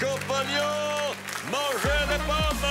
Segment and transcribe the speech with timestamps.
[0.00, 1.12] Compagnons,
[1.50, 2.68] mangez des pommes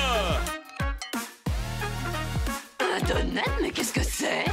[2.79, 4.45] Un donut, mais qu'est-ce que c'est?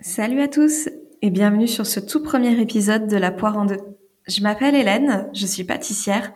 [0.00, 0.90] Salut à tous
[1.22, 3.80] et bienvenue sur ce tout premier épisode de La Poire en deux.
[4.28, 6.34] Je m'appelle Hélène, je suis pâtissière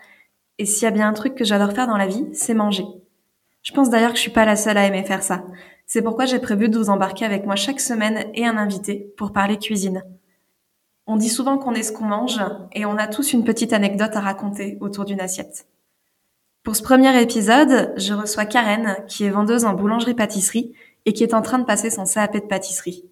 [0.57, 2.85] et s'il y a bien un truc que j'adore faire dans la vie, c'est manger.
[3.62, 5.45] Je pense d'ailleurs que je suis pas la seule à aimer faire ça.
[5.87, 9.32] C'est pourquoi j'ai prévu de vous embarquer avec moi chaque semaine et un invité pour
[9.32, 10.02] parler cuisine.
[11.07, 12.41] On dit souvent qu'on est ce qu'on mange
[12.73, 15.69] et on a tous une petite anecdote à raconter autour d'une assiette.
[16.64, 21.34] Pour ce premier épisode, je reçois Karen, qui est vendeuse en boulangerie-pâtisserie et qui est
[21.34, 23.05] en train de passer son CAP de pâtisserie.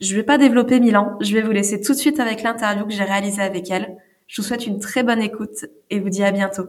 [0.00, 2.86] Je vais pas développer mille ans, je vais vous laisser tout de suite avec l'interview
[2.86, 3.96] que j'ai réalisée avec elle.
[4.28, 6.68] Je vous souhaite une très bonne écoute et vous dis à bientôt.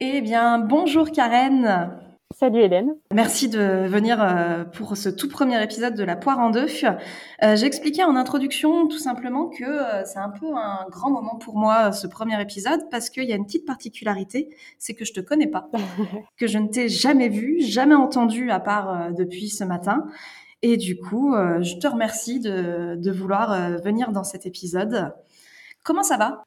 [0.00, 2.09] Eh bien, bonjour Karen.
[2.38, 2.94] Salut Hélène.
[3.12, 6.66] Merci de venir euh, pour ce tout premier épisode de La Poire en deux.
[7.42, 11.58] Euh, J'expliquais en introduction tout simplement que euh, c'est un peu un grand moment pour
[11.58, 15.20] moi ce premier épisode parce qu'il y a une petite particularité, c'est que je te
[15.20, 15.68] connais pas,
[16.38, 20.06] que je ne t'ai jamais vu, jamais entendu à part depuis ce matin.
[20.62, 25.12] Et du coup, je te remercie de, de vouloir venir dans cet épisode.
[25.82, 26.44] Comment ça va?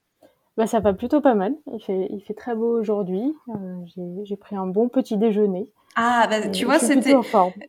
[0.57, 1.55] Bah, ça va plutôt pas mal.
[1.73, 3.33] Il fait, il fait très beau aujourd'hui.
[3.49, 5.69] Euh, J'ai pris un bon petit déjeuner.
[5.95, 7.13] Ah, bah, tu vois, c'était.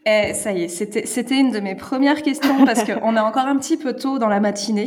[0.07, 3.47] Eh, ça y est, c'était, c'était une de mes premières questions parce qu'on est encore
[3.47, 4.87] un petit peu tôt dans la matinée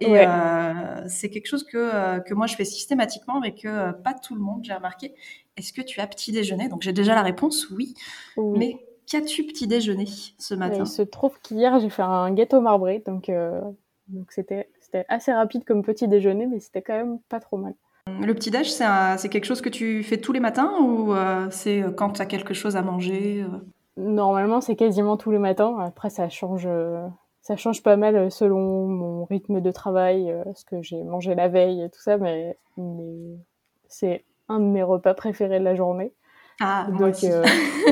[0.00, 0.26] et ouais.
[0.26, 4.14] euh, c'est quelque chose que, euh, que moi je fais systématiquement mais que euh, pas
[4.14, 5.14] tout le monde, j'ai remarqué.
[5.56, 6.68] Est-ce que tu as petit déjeuner?
[6.68, 7.94] Donc j'ai déjà la réponse, oui.
[8.36, 8.58] oui.
[8.58, 10.06] Mais qu'as-tu petit déjeuner
[10.38, 10.80] ce matin?
[10.80, 13.60] Il se trouve qu'hier j'ai fait un gâteau marbré, donc euh,
[14.08, 17.74] donc c'était c'était assez rapide comme petit déjeuner, mais c'était quand même pas trop mal.
[18.20, 21.82] Le petit déj, c'est quelque chose que tu fais tous les matins ou euh, c'est
[21.96, 23.58] quand tu as quelque chose à manger euh...
[23.96, 25.78] Normalement, c'est quasiment tous les matins.
[25.80, 27.06] Après, ça change, euh,
[27.40, 31.48] ça change pas mal selon mon rythme de travail, euh, ce que j'ai mangé la
[31.48, 33.38] veille et tout ça, mais, mais
[33.88, 36.12] c'est un de mes repas préférés de la journée.
[36.60, 37.42] Ah, Donc, euh,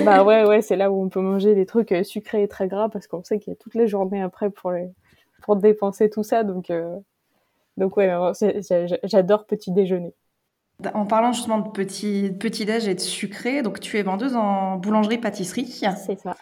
[0.04, 2.90] bah ouais, ouais, c'est là où on peut manger des trucs sucrés et très gras
[2.90, 4.90] parce qu'on sait qu'il y a toutes les journées après pour les,
[5.44, 6.42] pour dépenser tout ça.
[6.42, 6.96] Donc, euh,
[7.76, 8.10] donc ouais,
[9.04, 10.14] j'adore petit déjeuner.
[10.94, 14.76] En parlant justement de petit, petit déj et de sucré, donc tu es vendeuse en
[14.76, 15.66] boulangerie-pâtisserie.
[15.66, 16.36] C'est ça.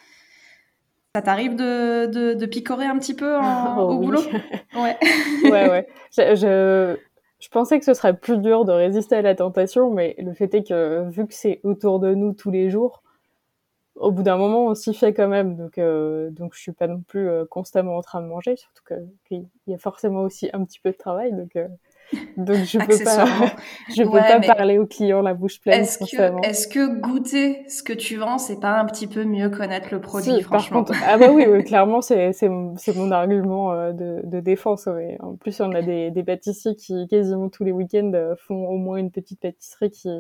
[1.15, 4.07] Ça t'arrive de, de, de, picorer un petit peu en, oh, au oui.
[4.07, 4.21] boulot
[4.75, 4.97] Ouais.
[5.45, 5.87] ouais, ouais.
[6.17, 6.97] Je, je,
[7.39, 10.55] je, pensais que ce serait plus dur de résister à la tentation, mais le fait
[10.55, 13.03] est que vu que c'est autour de nous tous les jours,
[14.03, 15.57] au bout d'un moment, on s'y fait quand même.
[15.57, 18.83] Donc, euh, donc je suis pas non plus euh, constamment en train de manger, surtout
[19.29, 21.33] qu'il y a forcément aussi un petit peu de travail.
[21.33, 21.69] Donc, euh,
[22.37, 23.25] donc je peux pas,
[23.97, 27.67] je peux ouais, pas parler aux clients la bouche pleine est-ce que, est-ce que goûter
[27.69, 30.85] ce que tu vends, c'est pas un petit peu mieux connaître le produit, si, franchement?
[30.85, 34.41] par contre, Ah bah oui, oui clairement, c'est c'est c'est mon argument euh, de, de
[34.41, 34.87] défense.
[34.87, 35.17] Ouais.
[35.21, 38.97] En plus, on a des, des pâtissiers qui quasiment tous les week-ends font au moins
[38.97, 40.11] une petite pâtisserie qui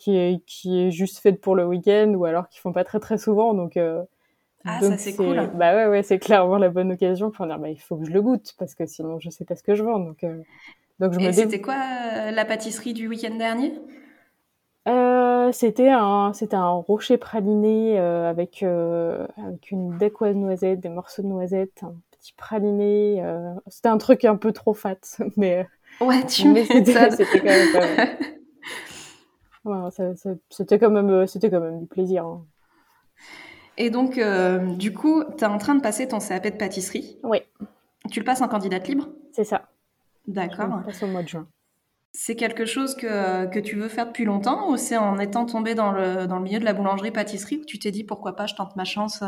[0.00, 3.00] qui est, qui est juste faite pour le week-end ou alors qui font pas très
[3.00, 3.54] très souvent.
[3.54, 4.02] Donc, euh,
[4.64, 5.50] ah, donc ça c'est cool.
[5.54, 8.10] Bah ouais, ouais, c'est clairement la bonne occasion pour dire bah, il faut que je
[8.10, 9.98] le goûte parce que sinon je sais pas ce que je vends.
[9.98, 10.42] Donc, euh,
[10.98, 13.74] donc je Et me c'était quoi euh, la pâtisserie du week-end dernier?
[15.52, 21.82] C'était un, c'était un rocher praliné avec, avec une dèque noisette, des morceaux de noisettes,
[21.82, 23.22] un petit praliné.
[23.66, 24.96] c'était un truc un peu trop fat,
[25.36, 25.66] mais.
[26.00, 28.18] Ouais, tu mais c'était, c'était quand même pas mal.
[29.64, 30.12] Ça,
[30.48, 32.24] c'était quand même, c'était quand même du plaisir.
[32.24, 32.46] Hein.
[33.76, 37.18] Et donc, euh, du coup, tu es en train de passer ton CAP de pâtisserie.
[37.22, 37.38] Oui.
[38.10, 39.08] Tu le passes en candidate libre?
[39.32, 39.68] C'est ça.
[40.26, 40.82] D'accord.
[40.84, 41.46] Passe au mois de juin.
[42.12, 45.74] C'est quelque chose que, que tu veux faire depuis longtemps ou c'est en étant tombé
[45.74, 48.54] dans le, dans le milieu de la boulangerie-pâtisserie que tu t'es dit pourquoi pas, je
[48.54, 49.26] tente ma chance euh...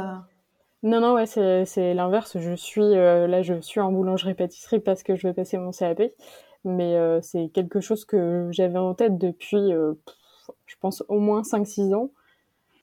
[0.82, 2.38] Non, non, ouais, c'est, c'est l'inverse.
[2.38, 6.03] Je suis, euh, là, je suis en boulangerie-pâtisserie parce que je vais passer mon CAP.
[6.65, 9.94] Mais euh, c'est quelque chose que j'avais en tête depuis euh,
[10.66, 12.10] je pense au moins 5-6 ans.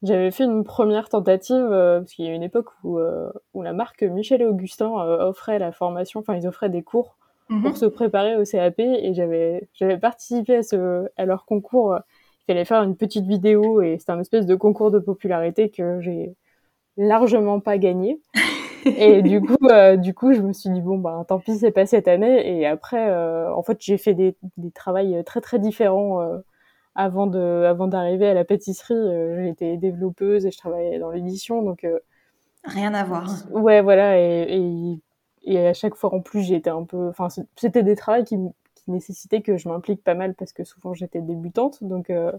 [0.02, 3.62] J'avais fait une première tentative, euh, parce qu'il y a une époque où, euh, où
[3.62, 7.16] la marque Michel et Augustin euh, offrait la formation, enfin ils offraient des cours
[7.50, 7.58] Mhm.
[7.58, 7.62] mmh.
[7.64, 11.98] pour se préparer au CAP, et j'avais j'avais participé à, ce, à leur concours.
[12.48, 16.00] Il fallait faire une petite vidéo, et c'était un espèce de concours de popularité que
[16.00, 16.34] j'ai
[16.96, 18.20] largement pas gagné.
[18.86, 21.72] et du coup, euh, du coup, je me suis dit bon bah tant pis, c'est
[21.72, 22.60] pas cette année.
[22.60, 26.38] Et après, euh, en fait, j'ai fait des, des travails très très différents euh,
[27.00, 31.62] avant de avant d'arriver à la pâtisserie euh, j'étais développeuse et je travaillais dans l'édition
[31.62, 31.98] donc euh,
[32.64, 33.30] rien à voir.
[33.50, 35.00] ouais voilà et, et,
[35.44, 38.36] et à chaque fois en plus j'étais un peu enfin c'était des travaux qui,
[38.74, 42.32] qui nécessitaient que je m'implique pas mal parce que souvent j'étais débutante donc euh,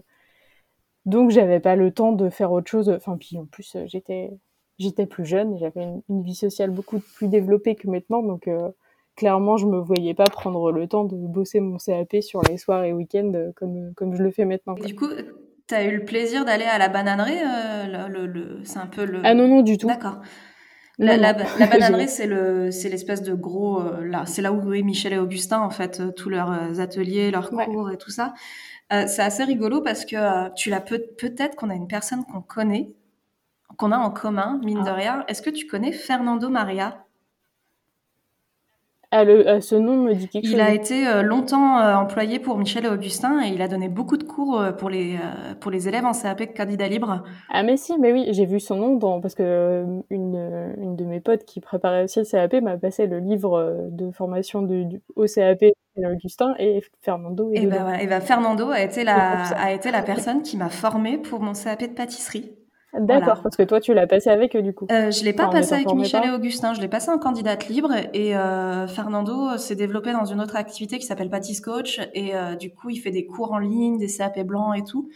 [1.06, 4.30] donc j'avais pas le temps de faire autre chose enfin puis en plus j'étais
[4.78, 8.48] j'étais plus jeune j'avais une, une, vie sociale beaucoup plus développée que maintenant donc
[9.16, 12.84] clairement, je me voyais pas prendre le temps de bosser mon CAP sur les soirs
[12.84, 14.74] et week-ends comme, comme je le fais maintenant.
[14.74, 15.08] du coup,
[15.68, 17.40] tu as eu le plaisir d'aller à la bananerie
[17.88, 19.20] le, le, C'est un peu le.
[19.24, 19.86] Ah non, non, du tout.
[19.86, 20.20] D'accord.
[20.98, 24.72] La, la, la, bananerie, c'est le, c'est l'espèce de gros, euh, là, c'est là où
[24.74, 28.10] est Michel et Augustin, en fait, euh, tous leurs euh, ateliers, leurs cours et tout
[28.10, 28.34] ça.
[28.90, 32.92] c'est assez rigolo parce que tu l'as peut, peut-être qu'on a une personne qu'on connaît,
[33.78, 34.94] qu'on a en commun, mine de ah.
[34.94, 35.24] rien.
[35.28, 37.04] Est-ce que tu connais Fernando Maria?
[39.14, 40.58] Ah, le, ce nom me dit quelque il chose.
[40.58, 43.90] Il a été euh, longtemps euh, employé pour Michel et Augustin et il a donné
[43.90, 45.18] beaucoup de cours euh, pour les,
[45.60, 47.22] pour les élèves en CAP candidat libre.
[47.50, 51.04] Ah mais si, mais oui, j'ai vu son nom dans, parce que une, une de
[51.04, 55.26] mes potes qui préparait aussi le CAP m'a passé le livre de formation du, au
[55.26, 55.62] CAP
[55.98, 57.50] Augustin et Fernando.
[57.52, 61.18] Et, bah, et bah, Fernando a été la, a été la personne qui m'a formée
[61.18, 62.50] pour mon CAP de pâtisserie.
[62.98, 64.86] D'accord, parce que toi, tu l'as passé avec eux, du coup.
[64.90, 67.90] Euh, je l'ai pas passé avec Michel et Augustin, je l'ai passé en candidate libre
[68.12, 72.54] et euh, Fernando s'est développé dans une autre activité qui s'appelle Pattis Coach et euh,
[72.54, 75.08] du coup, il fait des cours en ligne, des CAP blancs et tout.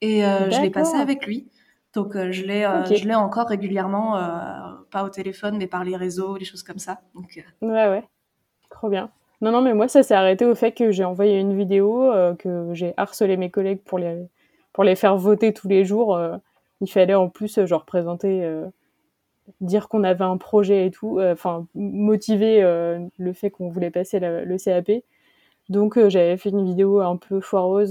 [0.00, 1.48] Et euh, je l'ai passé avec lui.
[1.92, 2.66] Donc, je l'ai
[3.04, 4.18] l'ai encore régulièrement,
[4.90, 7.00] pas au téléphone, mais par les réseaux, des choses comme ça.
[7.14, 8.04] Donc, Ouais, ouais.
[8.70, 9.10] Trop bien.
[9.40, 12.70] Non, non, mais moi, ça s'est arrêté au fait que j'ai envoyé une vidéo, que
[12.72, 14.28] j'ai harcelé mes collègues pour les,
[14.72, 16.18] pour les faire voter tous les jours
[16.80, 18.66] il fallait en plus euh, genre présenter euh,
[19.60, 22.60] dire qu'on avait un projet et tout euh, enfin motiver
[23.16, 25.02] le fait qu'on voulait passer le CAP
[25.68, 27.90] donc j'avais fait une vidéo un peu foireuse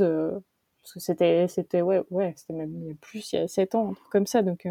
[0.81, 3.47] parce que c'était c'était ouais ouais c'était même il y a plus il y a
[3.47, 4.41] 7 ans un truc comme ça.
[4.41, 4.67] Donc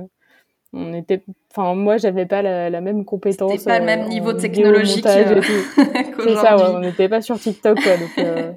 [0.72, 5.06] on était enfin moi j'avais pas la, même compétence c'était pas le même niveau technologique
[5.08, 8.56] c'est ça ouais, on n'était pas sur TikTok quoi donc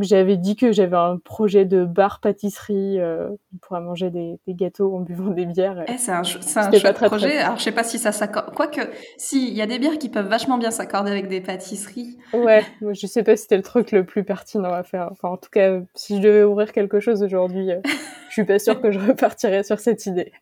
[0.00, 3.28] j'avais dit que j'avais un projet de bar pâtisserie euh,
[3.62, 5.84] pour manger des, des, gâteaux en buvant des bières.
[5.88, 7.38] Eh, c'est un, c'est un chouette projet.
[7.38, 8.54] Alors je sais pas si ça s'accorde.
[8.54, 8.80] Quoique,
[9.16, 12.18] si il y a des bières qui peuvent vachement bien s'accorder avec des pâtisseries.
[12.32, 15.08] Ouais, je sais pas si c'était le truc le plus pertinent à faire.
[15.10, 17.80] Enfin, en tout cas, si je devais ouvrir quelque chose aujourd'hui, euh,
[18.28, 20.32] je suis pas sûre que je repartirais sur cette idée.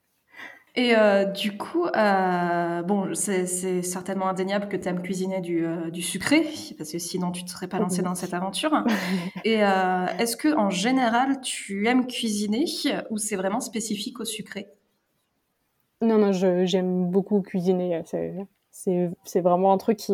[0.79, 3.47] Et euh, du coup, euh, bon, c'est
[3.83, 6.47] certainement indéniable que tu aimes cuisiner du, euh, du, sucré,
[6.77, 8.85] parce que sinon tu ne te serais pas lancé dans cette aventure.
[9.47, 9.61] Et
[10.19, 12.67] est-ce que en général tu aimes cuisiner
[13.09, 14.69] ou c'est vraiment spécifique au sucré?
[16.03, 18.03] Non, non, j'aime beaucoup cuisiner.
[18.71, 20.13] C'est vraiment un truc qui,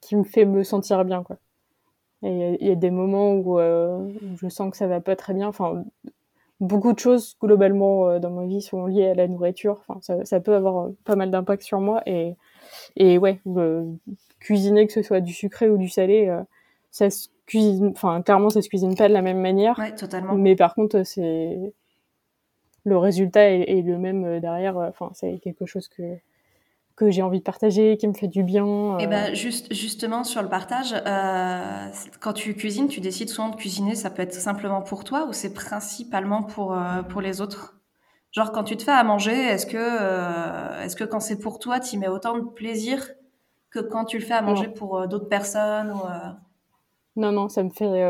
[0.00, 1.36] qui me fait me sentir bien, quoi.
[2.22, 5.34] Et il y, a des moments où, où, je sens que ça va pas très
[5.34, 5.48] bien.
[5.48, 5.84] Enfin,
[6.60, 9.82] beaucoup de choses globalement euh, dans ma vie sont liées à la nourriture.
[9.86, 12.36] Enfin, ça, ça peut avoir euh, pas mal d'impact sur moi et
[12.96, 13.84] et ouais, euh,
[14.40, 16.34] cuisiner que ce soit du sucré ou du salé,
[16.90, 17.88] ça se cuisine.
[17.88, 19.78] Enfin, clairement, ça se cuisine pas de la même manière.
[19.78, 20.34] Ouais, totalement.
[20.34, 21.72] Mais par contre, c'est
[22.84, 24.76] le résultat est, est le même derrière.
[24.76, 26.02] Enfin, c'est quelque chose que
[26.96, 28.98] que j'ai envie de partager, qui me fait du bien.
[28.98, 31.88] Et eh ben juste justement sur le partage, euh,
[32.20, 35.32] quand tu cuisines, tu décides souvent de cuisiner, ça peut être simplement pour toi ou
[35.32, 37.80] c'est principalement pour euh, pour les autres?
[38.30, 41.58] Genre quand tu te fais à manger, est-ce que euh, est-ce que quand c'est pour
[41.58, 43.10] toi, tu y mets autant de plaisir
[43.70, 46.30] que quand tu le fais à manger pour euh, d'autres personnes ou euh?
[47.16, 48.02] Non non, ça me fait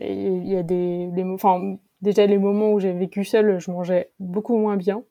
[0.00, 4.10] il y a des les enfin déjà les moments où j'ai vécu seule, je mangeais
[4.18, 5.02] beaucoup moins bien.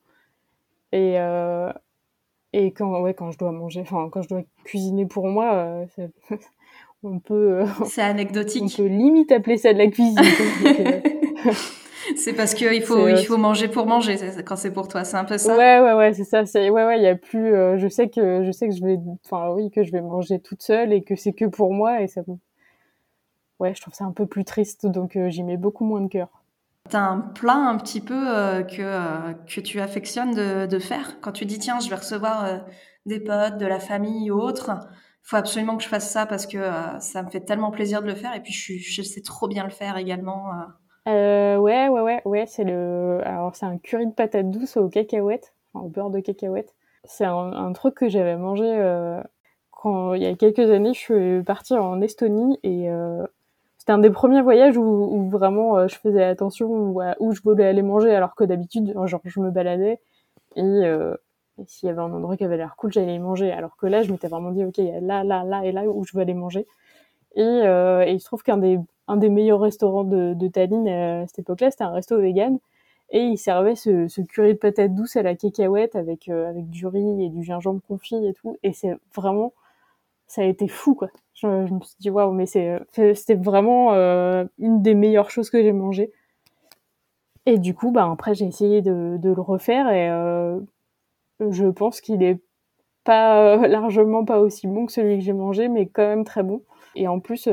[0.92, 1.70] Et euh,
[2.52, 5.86] et quand, ouais, quand je dois manger, enfin, quand je dois cuisiner pour moi, euh,
[7.02, 7.60] on peut.
[7.60, 8.74] Euh, c'est anecdotique.
[8.78, 10.18] On peut limite appeler ça de la cuisine.
[10.64, 11.52] Euh,
[12.16, 15.24] c'est parce qu'il faut, il faut manger pour manger quand c'est pour toi, c'est un
[15.24, 15.56] peu ça.
[15.56, 16.46] Ouais, ouais, ouais, c'est ça.
[16.46, 17.52] C'est, ouais, ouais, il y a plus.
[17.78, 20.62] je sais que, je sais que je vais, enfin, oui, que je vais manger toute
[20.62, 22.22] seule et que c'est que pour moi et ça.
[23.58, 26.28] Ouais, je trouve ça un peu plus triste, donc j'y mets beaucoup moins de cœur.
[26.88, 31.32] T'as un plat un petit peu euh, que, euh, que tu affectionnes de, faire quand
[31.32, 32.58] tu dis tiens je vais recevoir euh,
[33.04, 34.70] des potes, de la famille ou autre,
[35.22, 36.58] faut absolument que je fasse ça parce que
[37.00, 39.64] ça me fait tellement plaisir de le faire et puis je, je sais trop bien
[39.64, 40.50] le faire également.
[41.06, 45.54] ouais ouais ouais ouais c'est le alors c'est un curry de patates douces aux cacahuètes,
[45.74, 46.74] enfin, au beurre de cacahuètes.
[47.04, 48.66] C'est un, un, truc que j'avais mangé
[49.70, 52.88] quand il y a quelques années je suis partie en Estonie et
[53.88, 57.64] c'était un des premiers voyages où, vraiment euh, je faisais attention où, où, je voulais
[57.64, 59.98] aller manger alors que d'habitude genre je me baladais.
[60.56, 61.14] Et, euh,
[61.66, 63.50] s'il y avait un endroit qui avait l'air cool j'allais y manger.
[63.50, 66.14] Alors que là je m'étais vraiment dit ok là là là et là où je
[66.14, 66.66] veux aller manger.
[67.34, 71.70] Et, euh, et il se trouve qu'un des meilleurs restaurants de, Tallinn à cette époque-là
[71.70, 72.58] c'était un resto vegan.
[73.08, 77.24] Et il servait ce, curry de patates douces à la cacahuète avec avec du riz
[77.24, 78.58] et du gingembre confit et tout.
[78.62, 79.54] Et c'est vraiment
[80.28, 84.44] ça a été fou quoi je, me suis dit waouh mais c'est c'était vraiment euh,
[84.58, 86.12] une des meilleures choses que j'ai mangé
[87.46, 90.60] et du coup bah après j'ai essayé de, de, le refaire et euh,
[91.40, 92.40] je pense qu'il est
[93.04, 96.62] pas largement pas aussi bon que celui que j'ai mangé, mais quand même très bon.
[96.94, 97.48] Et en plus,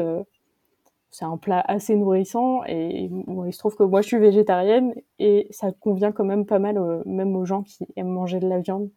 [1.12, 5.48] c'est un plat assez nourrissant et il se trouve que moi je suis végétarienne et
[5.52, 8.90] ça convient quand même pas mal, même aux gens qui aiment manger de la viande.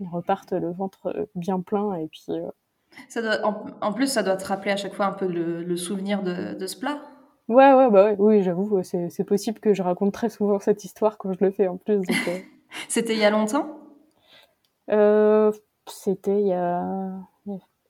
[0.00, 2.26] Ils repartent le ventre bien plein et puis.
[3.08, 3.46] Ça doit,
[3.80, 6.66] en, plus, ça doit te rappeler à chaque fois un peu le, souvenir de, de,
[6.66, 7.00] ce plat.
[7.48, 11.16] Ouais, ouais, bah ouais, oui, j'avoue, c'est possible que je raconte très souvent cette histoire
[11.18, 12.02] quand je le fais en plus.
[12.88, 13.80] C'était il y a longtemps?
[14.90, 15.52] Euh,
[15.86, 16.82] C'était il y a,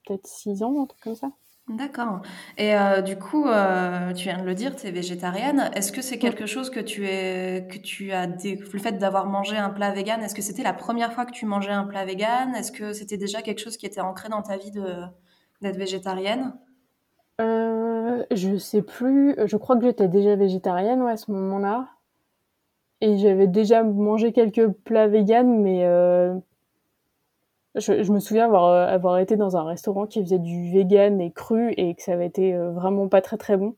[0.07, 1.31] peut-être six ans, un truc comme ça.
[1.69, 2.23] D'accord.
[2.59, 5.69] Et euh, du coup, euh, tu viens de le dire, tu es végétarienne.
[5.75, 9.57] Est-ce que c'est quelque chose que tu es que tu as le fait d'avoir mangé
[9.57, 12.55] un plat vegan Est-ce que c'était la première fois que tu mangeais un plat vegan?
[12.55, 14.85] Est-ce que c'était déjà quelque chose qui était ancré dans ta vie de
[15.61, 16.55] d'être végétarienne?
[17.41, 19.35] Euh, Je sais plus.
[19.45, 21.89] Je crois que j'étais déjà végétarienne à ce moment-là.
[23.01, 25.85] Et j'avais déjà mangé quelques plats véganes, mais
[27.77, 31.21] euh, je, me souviens avoir, euh, avoir été dans un restaurant qui faisait du vegan
[31.21, 33.75] et cru et que ça avait été euh, vraiment pas très très bon.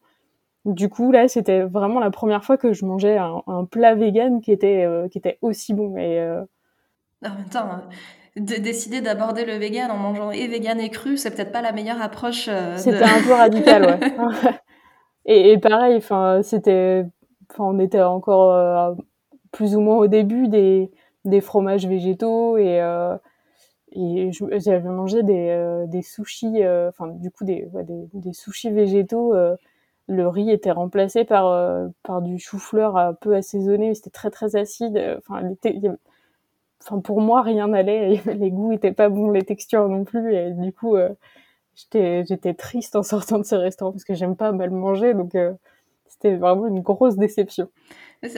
[0.64, 4.52] Du coup, là, c'était vraiment la première fois que je mangeais un, plat vegan qui
[4.52, 5.96] était, qui était aussi bon.
[5.96, 6.20] Et,
[7.24, 7.68] En même temps,
[8.36, 11.72] de décider d'aborder le vegan en mangeant et vegan et cru, c'est peut-être pas la
[11.72, 12.50] meilleure approche.
[12.76, 14.00] C'était un peu radical, ouais.
[15.24, 17.06] et, et, pareil, enfin, c'était,
[17.58, 18.94] on était encore
[19.52, 20.90] plus ou moins au début des,
[21.24, 23.16] des fromages végétaux et euh,
[23.92, 28.70] et j'avais mangé des, euh, des sushis, euh, enfin du coup des, des, des, sushis
[28.70, 29.34] végétaux.
[30.08, 35.18] le riz était remplacé par par du chou-fleur un peu assaisonné, c'était très très acide.
[35.18, 35.42] Enfin,
[36.82, 40.52] enfin pour moi rien n'allait, les goûts étaient pas bons, les textures non plus, et
[40.52, 40.96] du coup
[41.74, 45.34] j'étais j'étais triste en sortant de ce restaurant parce que j'aime pas mal manger, donc
[46.08, 47.68] c'était vraiment une grosse déception.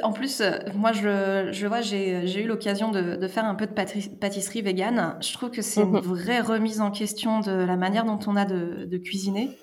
[0.02, 3.66] En plus, euh, moi, je, je vois, j'ai eu l'occasion de, de, faire un peu
[3.66, 5.16] de pâtisserie végane.
[5.20, 6.00] Je trouve que c'est une mhm.
[6.00, 9.56] vraie remise en question de la manière dont on a de, de cuisiner.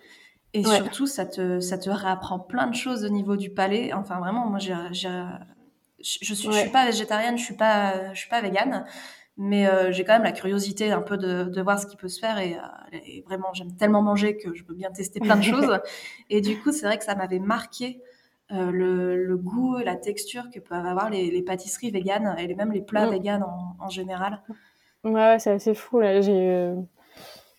[0.53, 3.93] Et surtout, ça te, ça te réapprend plein de choses au niveau du palais.
[3.93, 5.09] Enfin, vraiment, moi, j'ai, je
[6.01, 8.85] suis, je suis pas végétarienne, je suis pas, je suis pas végane,
[9.37, 12.07] mais euh, j'ai quand même la curiosité un peu de, de, voir ce qui peut
[12.07, 12.39] se faire.
[12.39, 15.79] Et, euh, et vraiment, j'aime tellement manger que je peux bien tester plein de choses.
[16.29, 18.01] Et du coup, c'est vrai que ça m'avait marqué
[18.51, 22.71] euh, le, le, goût, la texture que peuvent avoir les, les pâtisseries véganes et même
[22.71, 23.11] les plats mm.
[23.11, 24.41] véganes en, en, général.
[25.03, 25.99] Ouais, c'est assez fou.
[25.99, 26.19] Là.
[26.19, 26.73] J'ai,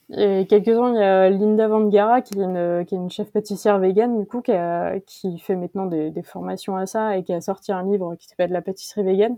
[0.09, 2.99] il y a quelques ans, il y a Linda Vangara, qui est une, qui est
[2.99, 6.87] une chef pâtissière végane, du coup, qui, a, qui fait maintenant des, des, formations à
[6.87, 9.37] ça et qui a sorti un livre qui s'appelle La pâtisserie végane.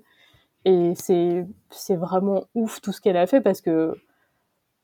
[0.64, 3.94] Et c'est, c'est vraiment ouf tout ce qu'elle a fait parce que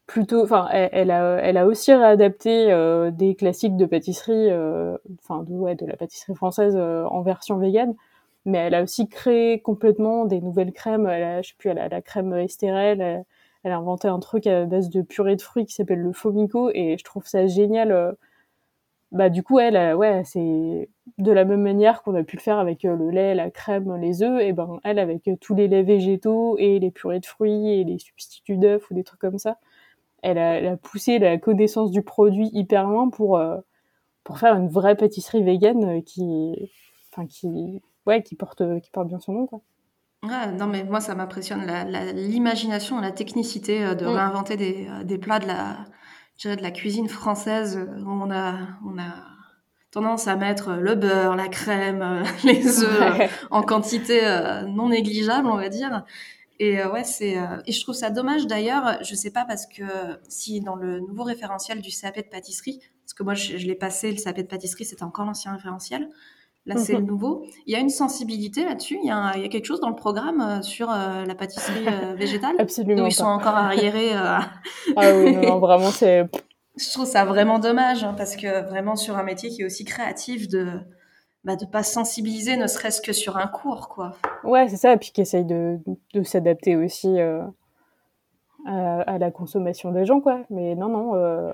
[0.07, 5.43] plutôt, enfin, elle, a, elle a aussi réadapté euh, des classiques de pâtisserie, euh, enfin,
[5.43, 7.95] de, la pâtisserie française euh, en version végane,
[8.45, 11.07] mais elle a aussi créé complètement des nouvelles crèmes.
[11.09, 13.25] Elle a, je sais plus, elle a la crème Estérel, elle,
[13.65, 16.71] elle, a inventé un truc à base de purée de fruits qui s'appelle le Fomico,
[16.73, 18.17] et je trouve ça génial.
[19.13, 22.59] Bah, du coup, elle, ouais, c'est de la même manière qu'on a pu le faire
[22.59, 26.57] avec le lait, la crème, les œufs, et ben, elle, avec tous les laits végétaux
[26.59, 29.59] et les purées de fruits et les substituts d'œufs ou des trucs comme ça
[30.23, 33.59] elle a, poussé la connaissance du produit hyper loin pour euh,
[34.25, 36.71] pour faire une vraie pâtisserie végane qui
[37.13, 39.61] enfin qui ouais qui porte qui porte bien son nom quoi.
[40.25, 41.65] non mais moi ça m'impressionne
[42.15, 44.09] l'imagination, la, technicité euh, de mm.
[44.09, 45.77] réinventer des, euh, des, plats de la
[46.45, 49.25] de la cuisine française où on a on a
[49.91, 54.21] tendance à mettre le beurre, la crème, les œufs en quantité
[54.69, 56.05] non négligeable, on va dire.
[56.59, 58.99] Et euh, ouais, c'est euh, et je trouve ça dommage d'ailleurs.
[59.03, 59.85] Je sais pas parce que
[60.29, 64.11] si dans le nouveau référentiel du CAP de pâtisserie, parce que moi je, l'ai passé
[64.11, 66.09] le CAP de pâtisserie, c'était encore l'ancien référentiel.
[66.67, 67.07] Là, c'est le mhm.
[67.07, 67.45] nouveau.
[67.67, 68.99] Il y a une sensibilité là-dessus.
[69.03, 71.87] Il, y a, il y a quelque chose dans le programme euh, sur la pâtisserie
[72.17, 72.57] végétale?
[72.59, 73.05] Absolument.
[73.05, 74.13] Où ils sont encore arriérés.
[74.15, 74.51] ah
[74.97, 76.29] oui, non, vraiment, c'est.
[76.77, 79.85] Je trouve ça vraiment dommage hein, parce que vraiment sur un métier qui est aussi
[79.85, 80.81] créatif de
[81.47, 84.17] bah, de pas sensibiliser, ne serait-ce que sur un cours, quoi.
[84.43, 85.79] Ouais, c'est ça, et puis qui essaye de,
[86.13, 87.41] de s'adapter aussi euh,
[88.67, 90.41] à, la consommation des gens, quoi.
[90.51, 91.53] Mais non, non.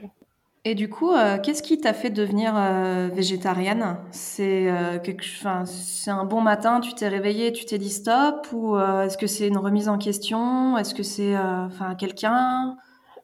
[0.67, 0.71] Euh...
[0.71, 3.97] Et du coup, euh, qu'est-ce qui t'a fait devenir euh, végétarienne?
[4.11, 9.27] Enfin, c'est un bon matin, tu t'es réveillé, tu t'es dit stop, ou est-ce que
[9.27, 10.79] c'est une remise en question?
[10.79, 12.77] Est-ce que c'est, enfin, quelqu'un?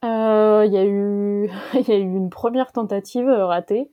[0.02, 3.90] Il y a eu, y a eu une première tentative ratée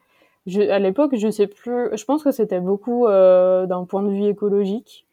[0.69, 1.89] à l'époque, je sais plus.
[1.95, 5.05] Je pense que c'était beaucoup euh, d'un point de vue écologique.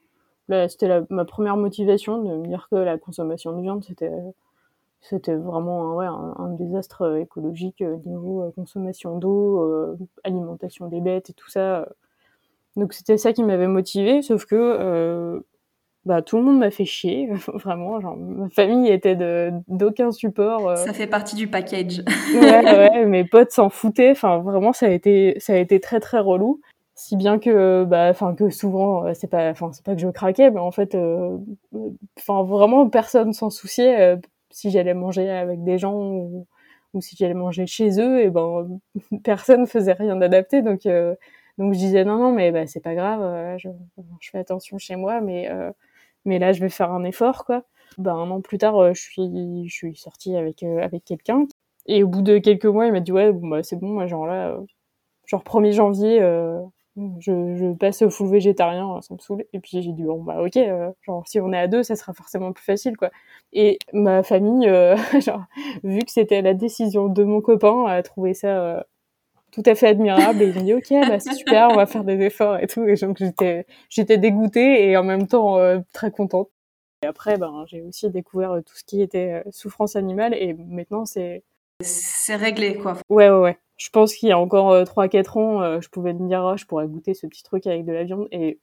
[0.69, 4.11] C'était ma première motivation de me dire que la consommation de viande, c'était
[5.03, 11.01] c'était vraiment un, ouais, un, désastre écologique euh, niveau euh, consommation d'eau, euh, alimentation des
[11.01, 11.89] bêtes et tout ça.
[12.77, 15.43] Donc c'était ça qui m'avait motivé, sauf que
[16.05, 18.01] bah tout le monde m'a fait chier, vraiment.
[18.01, 20.69] Genre, ma famille était de d'aucun support.
[20.69, 20.77] euh.
[20.77, 22.03] Ça fait partie du package.
[22.35, 24.11] ouais, ouais, mes potes s'en foutaient.
[24.11, 26.61] Enfin, vraiment, ça a été, ça a été très très relou.
[26.95, 30.09] Si bien que, bah, enfin, que souvent, euh, c'est pas, enfin, c'est pas que je
[30.09, 31.39] craquais, mais en fait, euh,
[31.75, 31.91] euh,
[32.43, 34.19] vraiment, personne s'en souciait.
[34.53, 36.47] Si j'allais manger avec des gens ou,
[37.01, 38.81] si j'allais manger chez eux, et ben,
[39.25, 40.63] personne faisait rien d'adapté.
[40.63, 41.15] Donc, euh,
[41.59, 43.23] donc je disais non, non, mais bah, c'est pas grave.
[43.23, 43.69] euh, je,
[44.31, 45.71] fais attention chez moi, mais, euh,
[46.25, 47.65] mais là, je vais faire un effort, quoi.
[47.99, 51.47] Ben, un an plus tard, je suis, je suis sortie avec, avec quelqu'un
[51.87, 54.27] et au bout de quelques mois, il m'a dit ouais, bon, bah, c'est bon, genre
[54.27, 54.57] là,
[55.27, 56.21] genre 1er janvier,
[56.97, 59.45] je, je passe au full végétarien, ça me saoule.
[59.53, 61.97] Et puis j'ai dit bon bah ok, euh, genre si on est à deux, ça
[61.97, 63.11] sera forcément plus facile quoi.
[63.53, 65.45] Et ma famille, euh, genre
[65.85, 68.81] vu que c'était la décision de mon copain, a trouvé ça euh,
[69.53, 72.05] tout à fait admirable et il m'a dit ok bah c'est super, on va faire
[72.05, 72.85] des efforts et tout.
[72.85, 76.51] Et donc j'étais j'étais dégoûtée et en même temps euh, très contente.
[77.05, 80.55] Et après ben j'ai aussi découvert euh, tout ce qui était euh, souffrance animale et
[80.55, 81.45] maintenant c'est
[81.83, 82.95] C'est réglé, quoi.
[83.09, 83.59] Ouais, ouais, ouais.
[83.83, 86.55] Je pense qu'il y a encore euh, 3-4 ans, euh, je pouvais me dire, ah,
[86.57, 88.29] je pourrais goûter ce petit truc avec de la viande.
[88.31, 88.61] Et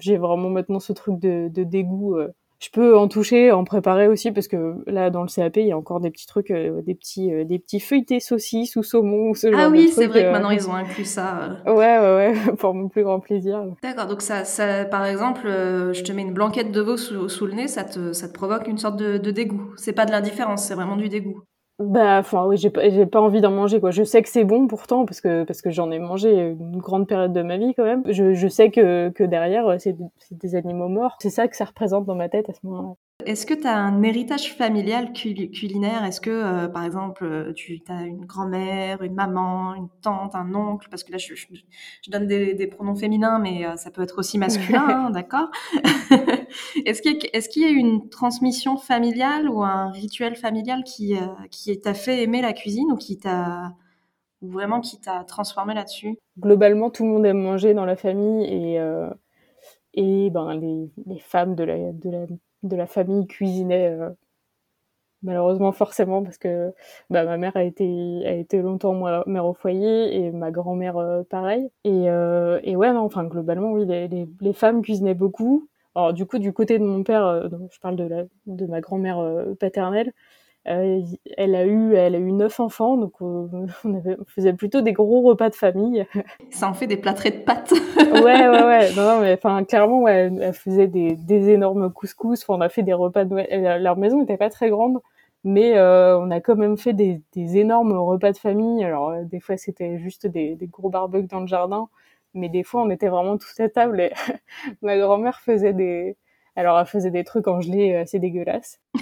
[0.00, 2.16] j'ai vraiment maintenant ce truc de, de dégoût.
[2.16, 2.28] euh.
[2.58, 5.72] Je peux en toucher, en préparer aussi, parce que là, dans le CAP, il y
[5.72, 9.30] a encore des petits trucs, euh, des petits, euh, des petits feuilletés saucisses ou saumon
[9.30, 10.32] ou ce genre Ah de oui, c'est vrai que euh.
[10.32, 11.58] maintenant ils ont inclus ça.
[11.66, 11.72] euh.
[11.74, 13.64] Ouais, ouais, ouais, pour mon plus grand plaisir.
[13.82, 17.28] D'accord, donc ça, ça, par exemple, euh, je te mets une blanquette de veau sous,
[17.28, 19.72] sous le nez, ça te, ça te provoque une sorte de, de dégoût.
[19.76, 21.42] C'est pas de l'indifférence, c'est vraiment du dégoût.
[21.84, 23.90] Bah, enfin, oui, j'ai pas, j'ai pas envie d'en manger, quoi.
[23.90, 27.06] Je sais que c'est bon pourtant, parce que, parce que j'en ai mangé une grande
[27.08, 28.02] période de ma vie, quand même.
[28.06, 31.16] Je, je sais que, que derrière, euh, c'est, c'est des animaux morts.
[31.20, 32.94] C'est ça que ça représente dans ma tête à ce moment-là.
[33.24, 36.04] Est-ce que tu as un héritage familial cul- culinaire?
[36.04, 40.52] Est-ce que, euh, par exemple, euh, tu as une grand-mère, une maman, une tante, un
[40.54, 40.88] oncle?
[40.90, 41.46] Parce que là, je, je-
[42.04, 45.50] je donne des, des pronoms féminins, mais euh, ça peut être aussi masculin, hein, d'accord?
[46.86, 51.26] Est-ce qu'il y, qu'il y a une transmission familiale ou un rituel familial qui, euh,
[51.50, 53.74] qui t'a fait aimer la cuisine ou qui t'a
[54.40, 56.18] vraiment qui t'a transformé là-dessus?
[56.38, 59.10] Globalement, tout le monde aime manger dans la famille et, euh,
[59.94, 62.26] et ben, les, les femmes de la, de la,
[62.62, 64.10] de la famille cuisinaient, euh,
[65.22, 66.72] malheureusement, forcément, parce que
[67.10, 67.86] bah, ma mère a été,
[68.26, 68.94] a été longtemps
[69.26, 70.96] mère au foyer et ma grand-mère,
[71.30, 71.68] pareil.
[71.84, 72.06] Et,
[72.64, 75.68] et ouais, enfin, globalement, oui, les, les, les femmes cuisinaient beaucoup.
[75.94, 78.66] Alors, du coup, du côté de mon père, euh, donc, je parle de, la, de
[78.66, 80.12] ma grand-mère euh, paternelle,
[80.68, 81.00] euh,
[81.36, 84.92] elle a eu, elle a eu neuf enfants, donc on, avait, on faisait plutôt des
[84.92, 86.06] gros repas de famille.
[86.50, 87.72] Ça en fait des plâtrés de pâtes.
[87.72, 88.92] ouais, ouais, ouais.
[88.96, 92.42] Non, non, mais enfin, clairement, ouais, elle, faisait des, des énormes couscous.
[92.42, 93.34] Enfin, on a fait des repas de
[93.78, 95.00] Leur maison n'était pas très grande,
[95.44, 98.84] mais euh, on a quand même fait des, des énormes repas de famille.
[98.84, 101.88] Alors, des fois, c'était juste des, des gros barbecues dans le jardin,
[102.34, 104.00] mais des fois, on était vraiment tous à table.
[104.00, 104.12] Et
[104.82, 106.16] ma grand-mère faisait des,
[106.56, 108.80] alors, elle faisait des trucs en gelée assez dégueulasses.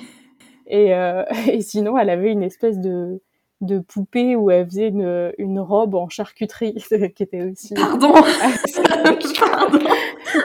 [0.72, 3.20] Et, euh, et sinon, elle avait une espèce de
[3.60, 6.74] de poupée où elle faisait une, une robe en charcuterie
[7.14, 8.12] qui était aussi Pardon.
[9.40, 9.78] Pardon.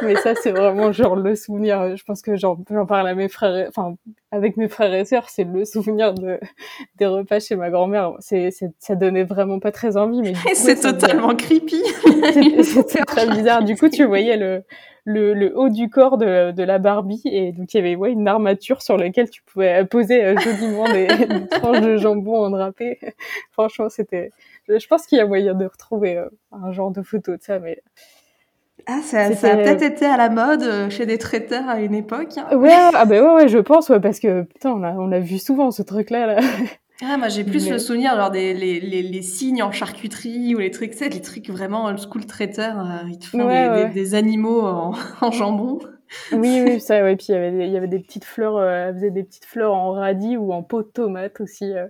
[0.01, 1.95] Mais ça c'est vraiment genre le souvenir.
[1.95, 3.95] Je pense que j'en j'en parle à mes frères et- enfin
[4.32, 6.39] avec mes frères et sœurs c'est le souvenir de
[6.97, 8.13] des repas chez ma grand-mère.
[8.19, 11.82] C'est c'est ça donnait vraiment pas très envie mais C'est faisait- totalement creepy.
[12.63, 13.63] c'était très bizarre.
[13.63, 14.63] Du coup tu voyais le
[15.06, 18.12] le, le haut du corps de, de la Barbie et donc il y avait ouais,
[18.12, 22.50] une armature sur laquelle tu pouvais poser euh, joliment des, des tranches de jambon en
[22.50, 23.00] drapé
[23.52, 24.32] franchement c'était
[24.68, 27.60] je pense qu'il y a moyen de retrouver euh, un genre de photo de ça
[27.60, 27.82] mais
[28.88, 31.96] Ah, ça, ça a peut-être été à la mode euh, chez des traiteurs à une
[31.96, 32.34] époque.
[32.52, 35.20] Ouais, ah bah ouais, ouais, je pense, ouais, parce que putain, on a, on a
[35.20, 36.39] vu souvent ce truc-là, là.
[37.04, 40.56] Ah, moi, j'ai plus Mais- le souvenir genre des les, les, les signes en charcuterie
[40.56, 42.80] ou les trucs, sais, les trucs vraiment old school traiteurs.
[42.80, 43.88] euh, ils te font Ouais, des, ouais.
[43.90, 45.80] Des, des animaux en, en jambon.
[46.32, 48.56] Oui, oui, ça, ouais, puis il y avait, des- il y avait des petites fleurs,
[48.58, 51.66] euh, elle faisait des petites fleurs en radis ou en pot de tomate aussi.
[51.74, 51.88] euh.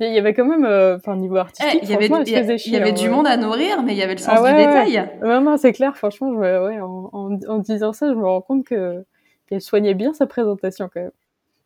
[0.00, 2.28] Il y avait quand même, euh, enfin, niveau Eh, artistique, Il y avait, il elle
[2.48, 2.76] y, a- chier.
[2.80, 3.14] avait hein, du ouais.
[3.14, 4.66] monde à nourrir, mais il y avait le sens Ah ouais, du ouais.
[4.86, 5.10] détail.
[5.22, 8.40] Non, non, c'est clair, franchement, je, ouais, en, en, en disant ça, je me rends
[8.40, 9.04] compte que
[9.48, 11.10] qu'elle soignait bien sa présentation, quand même.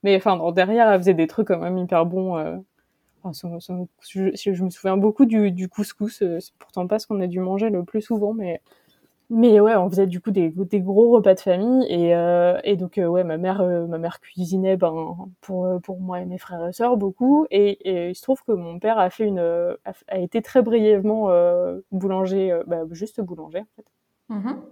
[0.02, 2.36] Mais enfin, derrière, elle faisait des trucs quand même hyper bons.
[3.24, 3.32] Enfin,
[4.00, 7.26] je, je me souviens beaucoup du, du couscous, euh, c'est pourtant pas ce qu'on a
[7.26, 8.60] dû manger le plus souvent, mais
[9.30, 12.76] mais ouais, on faisait du coup des, des gros repas de famille et, euh, et
[12.76, 16.36] donc euh, ouais, ma mère, euh, ma mère cuisinait ben pour pour moi et mes
[16.38, 19.38] frères et sœurs beaucoup et, et il se trouve que mon père a fait une
[19.40, 21.30] a, a été très brièvement
[21.92, 23.86] boulanger, bah, juste boulanger en fait.
[24.28, 24.62] Mhm.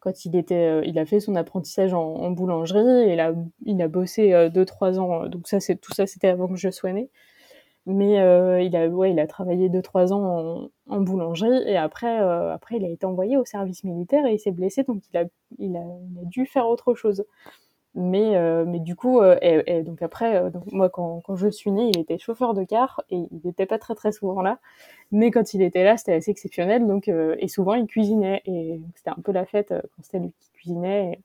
[0.00, 3.32] Quand il était, il a fait son apprentissage en, en boulangerie et il a
[3.64, 6.56] il a bossé euh, deux trois ans donc ça c'est tout ça c'était avant que
[6.56, 7.10] je sois née.
[7.88, 12.52] Mais euh, il a, ouais, il a travaillé 2-3 ans en, boulangerie et après, euh,
[12.52, 15.24] après, il a été envoyé au service militaire et il s'est blessé, donc il a,
[15.58, 17.24] il a, il a dû faire autre chose.
[17.94, 21.48] Mais, euh, mais du coup, euh, et, donc après, euh, donc moi, quand, quand je
[21.48, 24.60] suis née, il était chauffeur de car et il n'était pas très très souvent là.
[25.10, 26.86] Mais quand il était là, c'était assez exceptionnel.
[26.86, 28.42] Donc, et souvent, il cuisinait.
[28.46, 31.20] Et c'était un peu la fête quand c'était lui qui cuisinait.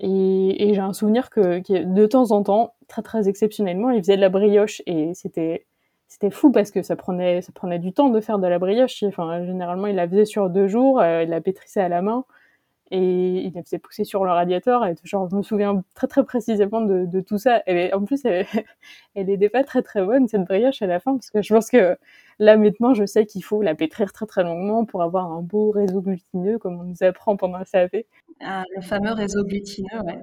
[0.00, 4.00] Et, et j'ai un souvenir que, que, de temps en temps, très très exceptionnellement, il
[4.00, 4.82] faisait de la brioche.
[4.86, 5.66] Et c'était
[6.08, 9.02] c'était fou parce que ça prenait ça prenait du temps de faire de la brioche.
[9.04, 12.24] Enfin, généralement, il la faisait sur deux jours, il la pétrissait à la main
[12.90, 14.86] et il la faisait pousser sur le radiateur.
[14.86, 17.62] Et je me souviens très très précisément de, tout ça.
[17.66, 18.46] Et en plus elle,
[19.14, 21.70] elle n'était pas très très bonne cette brioche à la fin parce que je pense
[21.70, 21.96] que
[22.38, 25.70] là maintenant je sais qu'il faut la pétrir très très longuement pour avoir un beau
[25.70, 27.96] réseau glutineux comme on nous apprend pendant le CAP
[28.40, 30.18] ah, le fameux réseau glutineux ouais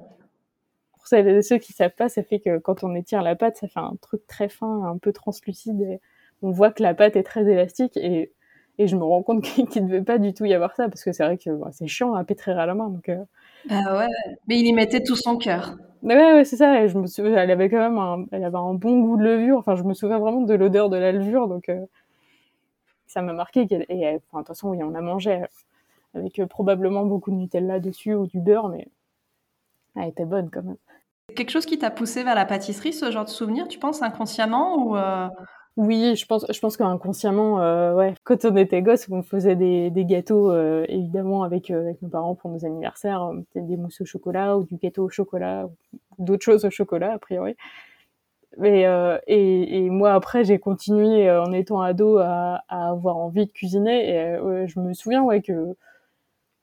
[1.06, 3.58] pour celles et ceux qui savent pas ça fait que quand on étire la pâte
[3.58, 6.00] ça fait un truc très fin un peu translucide et
[6.42, 8.32] on voit que la pâte est très élastique et
[8.78, 11.04] et je me rends compte qu'il ne devait pas du tout y avoir ça, parce
[11.04, 12.90] que c'est vrai que bah, c'est chiant à pétrir à la main.
[12.90, 13.24] Donc, euh...
[13.70, 15.78] bah ouais, mais il y mettait tout son cœur.
[16.04, 16.84] Ouais, ouais, c'est ça.
[16.84, 19.24] Et je me souviens, elle avait quand même un, elle avait un bon goût de
[19.24, 19.58] levure.
[19.58, 21.86] Enfin, je me souviens vraiment de l'odeur de la levure, donc euh,
[23.08, 23.66] ça m'a marqué.
[23.66, 25.46] Qu'elle, et enfin, de toute façon, oui, on a mangé euh,
[26.14, 28.88] avec euh, probablement beaucoup de Nutella dessus ou du beurre, mais
[29.96, 30.78] elle était bonne quand même.
[31.36, 34.78] Quelque chose qui t'a poussé vers la pâtisserie, ce genre de souvenir, tu penses inconsciemment
[34.78, 34.96] ou
[35.78, 39.90] oui, je pense, je pense qu'inconsciemment, euh, ouais, quand on était gosse, on faisait des,
[39.90, 44.06] des gâteaux, euh, évidemment, avec, euh, avec nos parents pour nos anniversaires, des mousses au
[44.06, 45.68] chocolat ou du gâteau au chocolat,
[46.18, 47.58] d'autres choses au chocolat, a priori.
[48.64, 48.86] Et,
[49.28, 54.10] et, moi, après, j'ai continué, en étant ado, à, à, avoir envie de cuisiner.
[54.10, 55.76] Et je me souviens, ouais, que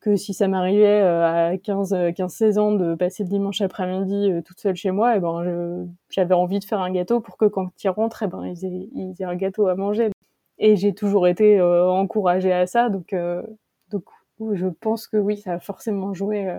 [0.03, 4.33] que si ça m'arrivait euh, à 15, 15, 16 ans de passer le dimanche après-midi
[4.33, 7.37] euh, toute seule chez moi, et eh ben j'avais envie de faire un gâteau pour
[7.37, 10.11] que quand ils rentrent, et eh ben ils aient, ils aient, un gâteau à manger.
[10.59, 13.15] Et j'ai toujours été euh, encouragée à ça, donc
[13.91, 14.05] donc
[14.53, 16.53] je pense que oui, ça a forcément joué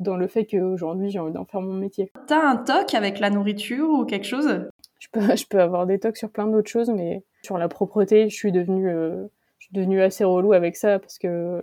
[0.00, 2.10] dans le fait qu'aujourd'hui j'ai envie d'en faire mon métier.
[2.26, 4.68] T'as un toc avec la nourriture ou quelque chose?
[4.98, 8.28] Je peux, je peux avoir des tocs sur plein d'autres choses, mais sur la propreté,
[8.28, 11.62] je suis devenue, je suis devenue assez relou avec ça parce que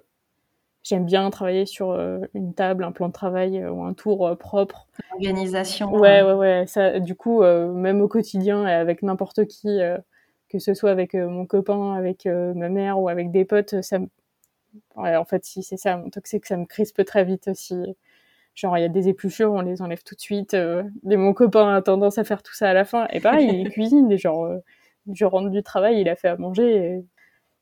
[0.84, 4.28] J'aime bien travailler sur euh, une table, un plan de travail euh, ou un tour
[4.28, 4.88] euh, propre.
[5.14, 5.94] Organisation.
[5.94, 6.66] Ouais, ouais, ouais.
[6.68, 9.80] Ça, du coup, même au quotidien et avec n'importe qui,
[10.50, 14.00] que ce soit avec mon copain, avec ma mère ou avec des potes, ça
[14.96, 17.48] ouais, en fait, si c'est ça, mon truc, c'est que ça me crispe très vite
[17.48, 17.76] aussi.
[18.56, 20.56] Genre, il y a des épluchures, on les enlève tout de suite.
[21.04, 23.08] mais mon copain a tendance à faire tout ça à la fin.
[23.12, 24.50] Et pareil, il cuisine, et genre,
[25.12, 26.76] je rentre du travail, il a fait à manger.
[26.76, 27.06] Et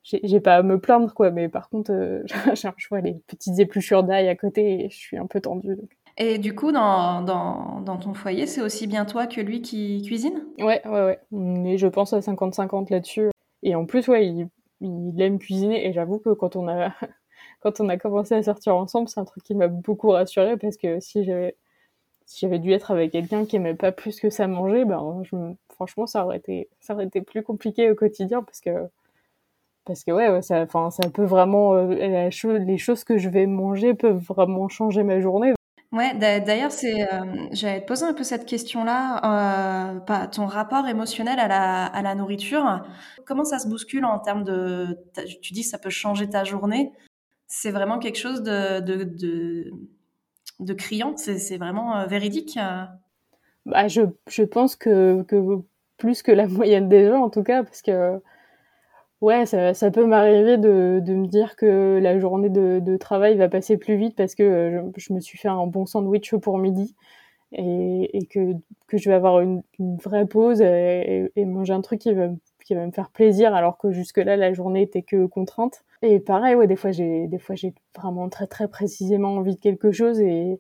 [0.04, 2.24] j'ai pas à me plaindre quoi mais par contre euh,
[2.56, 5.78] je vois les petites épluchures d'ail à côté et je suis un peu tendue
[6.18, 10.02] et du coup dans, dans, dans ton foyer c'est aussi bien toi que lui qui
[10.04, 10.44] cuisine?
[10.60, 11.20] Ouais ouais ouais.
[11.32, 13.30] Mais je pense à 50-50 là-dessus.
[13.64, 14.48] Et en plus ouais il,
[14.82, 16.94] il aime cuisiner et j'avoue que quand on a
[17.62, 20.78] quand on a commencé à sortir ensemble c'est un truc qui m'a beaucoup rassurée parce
[20.78, 21.56] que si j'avais
[22.26, 25.36] si j'avais dû être avec quelqu'un qui aimait pas plus que ça manger ben je,
[25.74, 28.70] franchement ça aurait été ça aurait été plus compliqué au quotidien parce que
[29.92, 33.94] parce que ouais, ça, enfin, ça peut vraiment, euh, les choses que je vais manger
[33.94, 35.54] peuvent vraiment changer ma journée.
[35.92, 41.38] Ouais, d'ailleurs, c'est, euh, j'allais te poser un peu cette question-là, euh, ton rapport émotionnel
[41.40, 42.86] à la, à la nourriture.
[43.26, 44.98] Comment ça se bouscule en termes de,
[45.42, 46.94] tu dis, ça peut changer ta journée.
[47.48, 49.74] C'est vraiment quelque chose de, de, de,
[50.62, 51.18] de criant.
[51.18, 52.58] C'est vraiment véridique.
[53.66, 55.62] Bah, je, je pense que, que
[55.98, 58.22] plus que la moyenne des gens, en tout cas, parce que
[59.22, 63.38] Ouais, ça, ça peut m'arriver de, de, me dire que la journée de, de, travail
[63.38, 66.58] va passer plus vite parce que euh, je, me suis fait un bon sandwich pour
[66.58, 66.96] midi
[67.52, 68.54] et, et que,
[68.88, 72.30] que je vais avoir une, une vraie pause et, et, manger un truc qui va,
[72.66, 75.84] qui va me faire plaisir alors que jusque-là, la journée était que contrainte.
[76.02, 79.62] Et pareil, ouais, des fois, j'ai, des fois, j'ai vraiment très, très précisément envie de
[79.62, 80.60] quelque chose et,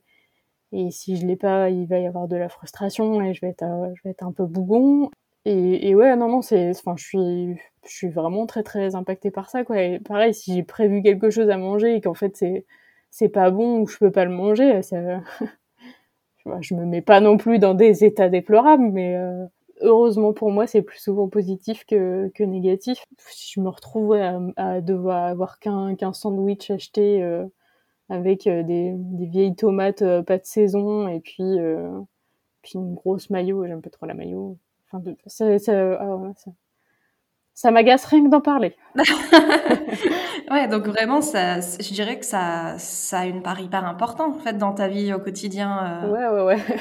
[0.73, 3.49] et si je l'ai pas, il va y avoir de la frustration et je vais
[3.49, 5.09] être, je vais être un peu bougon.
[5.45, 9.31] Et, et ouais, non, non, c'est, enfin, je suis, je suis vraiment très très impactée
[9.31, 9.81] par ça, quoi.
[9.81, 12.65] Et pareil, si j'ai prévu quelque chose à manger et qu'en fait c'est,
[13.09, 15.21] c'est pas bon ou je peux pas le manger, ça,
[16.61, 19.45] je me mets pas non plus dans des états déplorables, mais euh,
[19.81, 23.03] heureusement pour moi, c'est plus souvent positif que, que négatif.
[23.19, 27.45] Si je me retrouve à, à devoir avoir qu'un, qu'un sandwich acheté euh,
[28.09, 31.57] avec euh, des, des, vieilles tomates pas de saison et puis,
[32.61, 34.57] puis une grosse maillot, j'aime pas trop la maillot
[34.91, 36.51] Enfin, ah, ça,
[37.53, 38.75] ça m'agace rien que d'en parler.
[40.51, 44.39] ouais, donc vraiment, ça, je dirais que ça, ça a une part hyper importante en
[44.39, 46.03] fait dans ta vie au quotidien.
[46.03, 46.11] Euh.
[46.11, 46.77] Ouais, ouais, ouais.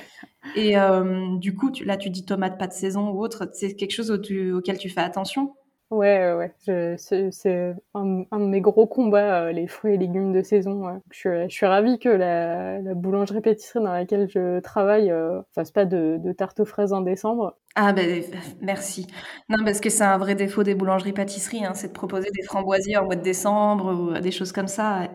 [0.57, 3.75] Et euh, du coup, tu, là, tu dis tomate pas de saison ou autre, c'est
[3.75, 5.55] quelque chose au tu, auquel tu fais attention?
[5.91, 9.97] Ouais, ouais, je, c'est, c'est un, un, de mes gros combats, euh, les fruits et
[9.97, 10.87] légumes de saison.
[10.87, 10.99] Ouais.
[11.11, 15.87] Je, je, suis ravie que la, la boulangerie-pâtisserie dans laquelle je travaille euh, fasse pas
[15.87, 17.57] de, de tarte aux fraises en décembre.
[17.75, 18.23] Ah ben
[18.61, 19.09] merci.
[19.49, 22.97] Non parce que c'est un vrai défaut des boulangeries-pâtisseries, hein, c'est de proposer des framboisiers
[22.97, 25.09] en mois de décembre ou des choses comme ça.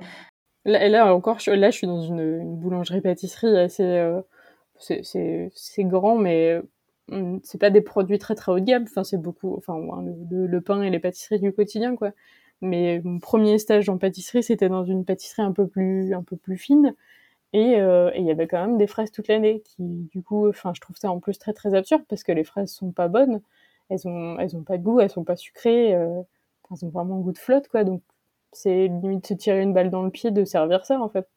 [0.65, 4.19] Là, là encore, je, là je suis dans une, une boulangerie-pâtisserie assez, euh,
[4.77, 6.59] c'est, c'est, c'est grand mais
[7.44, 8.84] c'est pas des produits très très haut de gamme.
[8.84, 9.78] Enfin c'est beaucoup enfin
[10.30, 12.12] le, le, pain et les pâtisseries du quotidien quoi.
[12.62, 16.38] Mais mon premier stage en pâtisserie c'était dans une pâtisserie un peu plus un peu
[16.38, 16.96] plus fine.
[17.54, 20.74] Et euh, il y avait quand même des fraises toute l'année qui du coup enfin
[20.76, 23.41] je trouve ça en plus très très absurde parce que les fraises sont pas bonnes.
[23.89, 26.22] Elles ont elles ont pas de goût elles sont pas sucrées euh,
[26.72, 27.84] elles ont vraiment un goût de flotte quoi.
[27.84, 28.02] Donc
[28.52, 31.28] c'est limite se tirer une balle dans le pied de servir ça en fait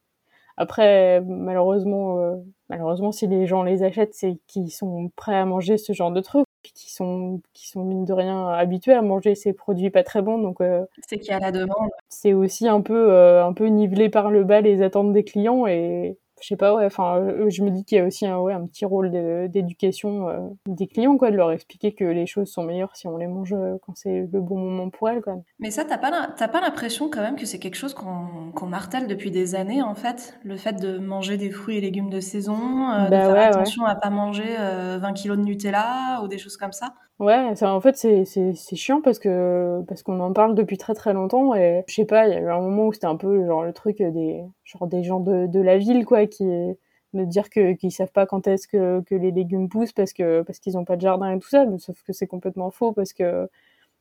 [0.59, 2.35] après, malheureusement, euh,
[2.67, 6.19] malheureusement, si les gens les achètent, c'est qu'ils sont prêts à manger ce genre de
[6.19, 10.03] trucs, puis qui sont, qui sont mine de rien habitués à manger ces produits pas
[10.03, 10.37] très bons.
[10.37, 11.89] Donc, euh, c'est qu'il y a la demande.
[12.09, 15.65] C'est aussi un peu, euh, un peu nivelé par le bas les attentes des clients
[15.65, 18.37] et je sais pas, ouais, enfin, euh, je me dis qu'il y a aussi un,
[18.39, 19.11] ouais, un petit rôle
[19.49, 23.17] d'éducation euh, des clients, quoi, de leur expliquer que les choses sont meilleures si on
[23.17, 25.35] les mange euh, quand c'est le bon moment pour elles, quoi.
[25.59, 29.07] Mais ça, t'as pas, pas l'impression quand même que c'est quelque chose qu'on qu'on martèle
[29.07, 32.57] depuis des années, en fait, le fait de manger des fruits et légumes de saison,
[32.57, 36.71] de bah faire attention à pas manger 20 kilos de Nutella ou des choses comme
[36.71, 36.93] ça?
[37.19, 40.77] Ouais, ça, en fait, c'est, c'est, c'est chiant parce que, parce qu'on en parle depuis
[40.77, 43.07] très très longtemps et je sais pas, il y a eu un moment où c'était
[43.07, 46.45] un peu genre le truc des, genre des gens de, de la ville, quoi, qui,
[46.45, 50.43] de dire que, qu'ils savent pas quand est-ce que, que les légumes poussent parce que,
[50.43, 52.93] parce qu'ils ont pas de jardin et tout ça, mais sauf que c'est complètement faux
[52.93, 53.49] parce que,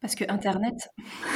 [0.00, 0.90] parce que Internet.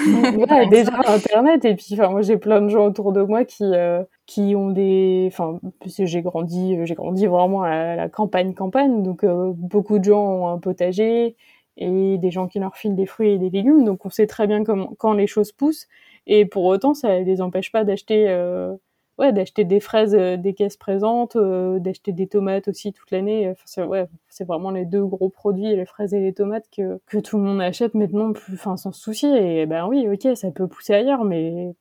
[0.06, 1.64] ouais, déjà Internet.
[1.64, 4.70] Et puis, enfin, moi, j'ai plein de gens autour de moi qui, euh, qui ont
[4.70, 9.02] des, enfin, j'ai grandi, j'ai grandi vraiment à la campagne, campagne.
[9.02, 11.36] Donc, euh, beaucoup de gens ont un potager
[11.76, 13.84] et des gens qui leur filent des fruits et des légumes.
[13.84, 15.88] Donc on sait très bien quand les choses poussent.
[16.26, 18.74] Et pour autant, ça les empêche pas d'acheter euh,
[19.18, 23.48] ouais, d'acheter des fraises euh, des caisses présentes, euh, d'acheter des tomates aussi toute l'année.
[23.50, 27.00] Enfin, c'est, ouais, c'est vraiment les deux gros produits, les fraises et les tomates, que,
[27.06, 29.26] que tout le monde achète maintenant enfin, sans souci.
[29.26, 31.74] Et ben oui, ok, ça peut pousser ailleurs, mais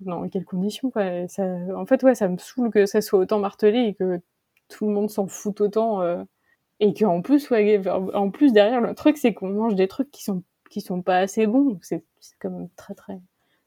[0.00, 1.44] dans quelles conditions quoi ça,
[1.76, 4.20] En fait, ouais, ça me saoule que ça soit autant martelé et que
[4.68, 6.02] tout le monde s'en fout autant.
[6.80, 10.22] Et qu'en plus ouais, en plus derrière le truc c'est qu'on mange des trucs qui
[10.22, 12.04] sont qui sont pas assez bons c'est
[12.40, 13.20] quand même très très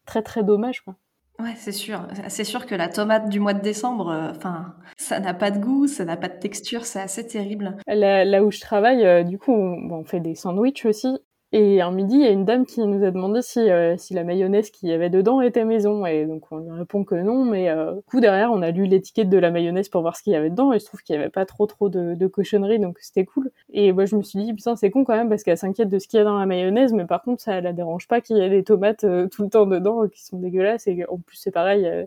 [0.06, 0.96] très très dommage quoi
[1.42, 2.08] Ouais, c'est sûr.
[2.28, 5.58] C'est sûr que la tomate du mois de décembre, euh, enfin, ça n'a pas de
[5.58, 7.78] goût, ça n'a pas de texture, c'est assez terrible.
[7.88, 11.18] Là, là, où je travaille, euh, du coup, on, on, fait des sandwichs aussi.
[11.54, 14.14] Et un midi, il y a une dame qui nous a demandé si, euh, si
[14.14, 16.06] la mayonnaise qu'il y avait dedans était maison.
[16.06, 19.28] Et donc on lui répond que non, mais euh, coup derrière, on a lu l'étiquette
[19.30, 20.72] de la mayonnaise pour voir ce qu'il y avait dedans.
[20.72, 23.52] Et je trouve qu'il y avait pas trop trop de, de donc c'était cool.
[23.74, 26.00] Et moi je me suis dit, putain, c'est con quand même parce qu'elle s'inquiète de
[26.00, 28.38] ce qu'il y a dans la mayonnaise, mais par contre ça la dérange pas qu'il
[28.38, 30.88] y ait des tomates euh, tout le temps dedans qui sont dégueulasses.
[30.88, 32.06] Et en plus c'est pareil, euh,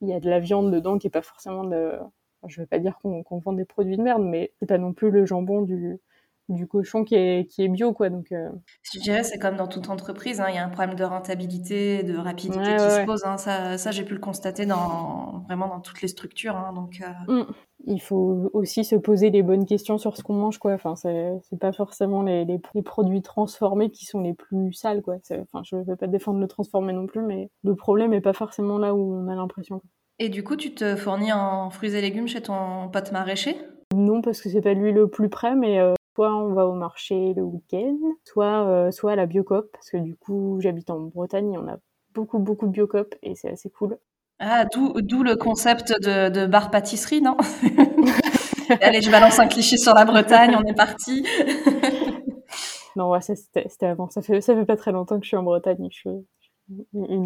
[0.00, 1.92] il y a de la viande dedans qui est pas forcément de...
[2.48, 4.92] je veux pas dire qu'on qu vend des produits de merde, mais c'est pas non
[4.92, 6.00] plus le jambon du
[6.48, 8.10] du cochon qui est, qui est bio, quoi.
[8.10, 8.48] Donc, euh...
[8.82, 12.02] Je dirais, c'est comme dans toute entreprise, hein, il y a un problème de rentabilité,
[12.02, 13.00] de rapidité ouais, qui ouais.
[13.00, 13.24] se pose.
[13.24, 13.38] Hein.
[13.38, 16.56] Ça, ça j'ai pu le constater dans, vraiment dans toutes les structures.
[16.56, 17.32] Hein, donc, euh...
[17.32, 17.52] mmh.
[17.84, 20.72] Il faut aussi se poser les bonnes questions sur ce qu'on mange, quoi.
[20.72, 25.16] Enfin, c'est pas forcément les, les, les, produits transformés qui sont les plus sales, quoi.
[25.30, 28.78] Enfin, je vais pas défendre le transformé non plus, mais le problème est pas forcément
[28.78, 29.82] là où on a l'impression.
[30.20, 33.56] Et du coup, tu te fournis en fruits et légumes chez ton pote maraîcher?
[33.92, 36.74] Non, parce que c'est pas lui le plus près, mais euh, soit on va au
[36.74, 41.00] marché le week-end, soit, euh, soit à la Biocop, parce que du coup, j'habite en
[41.00, 41.78] Bretagne et on a
[42.14, 43.98] beaucoup, beaucoup de Biocop et c'est assez cool.
[44.38, 47.36] Ah, d'où le concept de, de bar-pâtisserie, non?
[48.80, 51.24] Allez, je balance un cliché sur la Bretagne, on est parti.
[52.96, 54.08] non, ouais, c'était avant.
[54.10, 55.88] Ça fait, ça fait pas très longtemps que je suis en Bretagne.
[55.90, 56.10] Je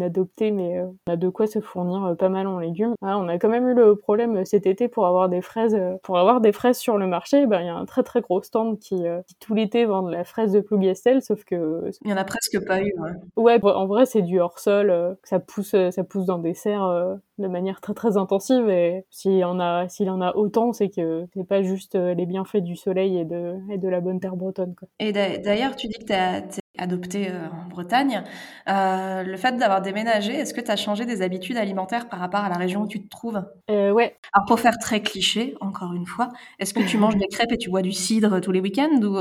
[0.01, 2.93] adoptée, mais euh, on a de quoi se fournir euh, pas mal en légumes.
[3.01, 5.77] Ah, on a quand même eu le problème euh, cet été pour avoir des fraises.
[6.03, 8.41] Pour avoir des fraises sur le marché, ben il y a un très très gros
[8.41, 12.13] stand qui, qui tout l'été vend de la fraise de Plougastel, sauf que il y
[12.13, 12.93] en a presque pas eu.
[13.35, 17.17] Ouais, ouais en vrai c'est du hors sol, ça pousse ça pousse dans des serres
[17.37, 21.25] de manière très très intensive et s'il en a s'il en a autant, c'est que
[21.33, 24.75] c'est pas juste les bienfaits du soleil et de et de la bonne terre bretonne.
[24.75, 24.87] Quoi.
[24.99, 26.41] Et d'ailleurs, tu dis que t'as
[26.77, 28.23] adopté euh, en Bretagne.
[28.69, 32.41] Euh, le fait d'avoir déménagé, est-ce que tu as changé des habitudes alimentaires par rapport
[32.41, 33.43] à la région où tu te trouves?
[33.69, 34.17] Euh, Ouais.
[34.33, 37.57] Alors pour faire très cliché, encore une fois, est-ce que tu manges des crêpes et
[37.57, 39.17] tu bois du cidre tous les week-ends ou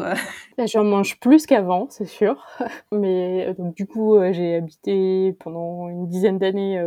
[0.67, 2.45] J'en mange plus qu'avant, c'est sûr.
[2.93, 6.83] Mais donc du coup, j'ai habité pendant une dizaine d'années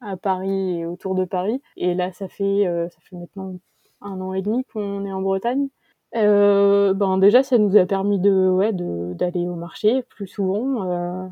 [0.00, 1.60] à Paris et autour de Paris.
[1.76, 3.54] Et là, ça fait ça fait maintenant
[4.00, 5.68] un an et demi qu'on est en Bretagne.
[6.14, 10.90] Euh, ben déjà, ça nous a permis de, ouais, d'aller au marché plus souvent.
[10.90, 11.26] Euh,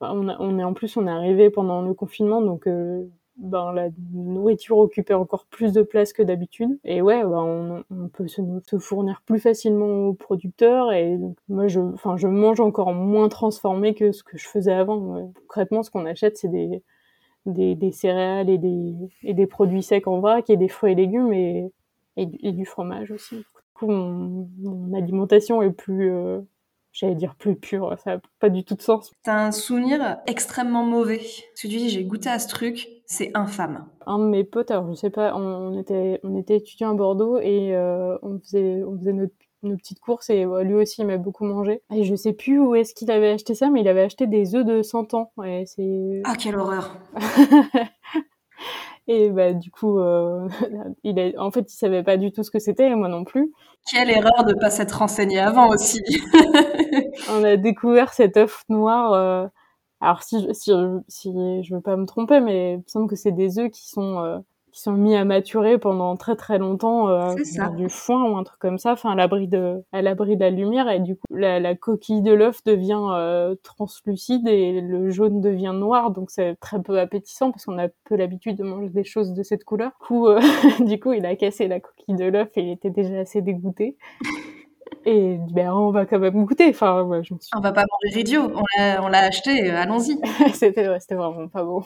[0.00, 2.66] on, on est en plus on est arrivé pendant le confinement, donc
[3.36, 6.78] ben, la nourriture occupait encore plus de place que d'habitude.
[6.84, 10.92] Et ouais, ben, on, peut se, se, fournir plus facilement aux producteurs.
[10.92, 15.32] Et moi, je, enfin, je mange encore moins transformé que ce que je faisais avant.
[15.42, 16.82] Concrètement, ce qu'on achète, c'est des,
[17.46, 20.94] des, des, céréales et des, et des produits secs en vrac et des fruits et
[20.94, 21.70] légumes et,
[22.16, 23.44] et du fromage aussi.
[23.76, 26.40] Coup, mon, mon alimentation est plus, euh,
[26.92, 29.12] j'allais dire plus pure, ça n'a pas du tout de sens.
[29.22, 31.18] T'as un souvenir extrêmement mauvais.
[31.18, 33.86] Parce que tu dis, j'ai goûté à ce truc, c'est infâme.
[34.06, 37.38] Un de mes potes, alors je sais pas, on, était, on était étudiants à Bordeaux
[37.38, 41.16] et euh, on faisait, on faisait notre nos petites courses et lui aussi il m'a
[41.16, 41.82] beaucoup mangé.
[41.92, 44.54] Et je sais plus où est-ce qu'il avait acheté ça, mais il avait acheté des
[44.54, 45.32] œufs de 100 ans.
[45.64, 46.22] C'est...
[46.24, 46.96] Ah, quelle horreur
[49.08, 50.48] Et bah du coup, euh,
[51.04, 53.24] il est, en fait, il savait pas du tout ce que c'était, et moi non
[53.24, 53.52] plus.
[53.90, 56.02] Quelle erreur de pas s'être renseigné avant aussi.
[57.30, 59.12] On a découvert cet œuf noir.
[59.12, 59.46] Euh...
[60.00, 60.72] Alors si je, si,
[61.08, 63.88] si je veux pas me tromper, mais il me semble que c'est des œufs qui
[63.88, 64.38] sont euh,
[64.76, 68.44] qui sont mis à maturer pendant très très longtemps euh, dans du foin ou un
[68.44, 71.24] truc comme ça, enfin à l'abri de à l'abri de la lumière et du coup
[71.30, 76.56] la, la coquille de l'œuf devient euh, translucide et le jaune devient noir donc c'est
[76.60, 79.92] très peu appétissant parce qu'on a peu l'habitude de manger des choses de cette couleur.
[79.92, 80.40] Du coup, euh,
[80.80, 83.96] du coup il a cassé la coquille de l'œuf et il était déjà assez dégoûté.
[85.08, 86.68] Et ben, on va quand même goûter.
[86.68, 87.50] Enfin, ouais, je me suis...
[87.56, 88.50] On va pas manger idiot.
[88.52, 89.70] On l'a, on l'a acheté.
[89.70, 90.18] Allons-y.
[90.52, 91.82] c'était, ouais, vraiment pas bon.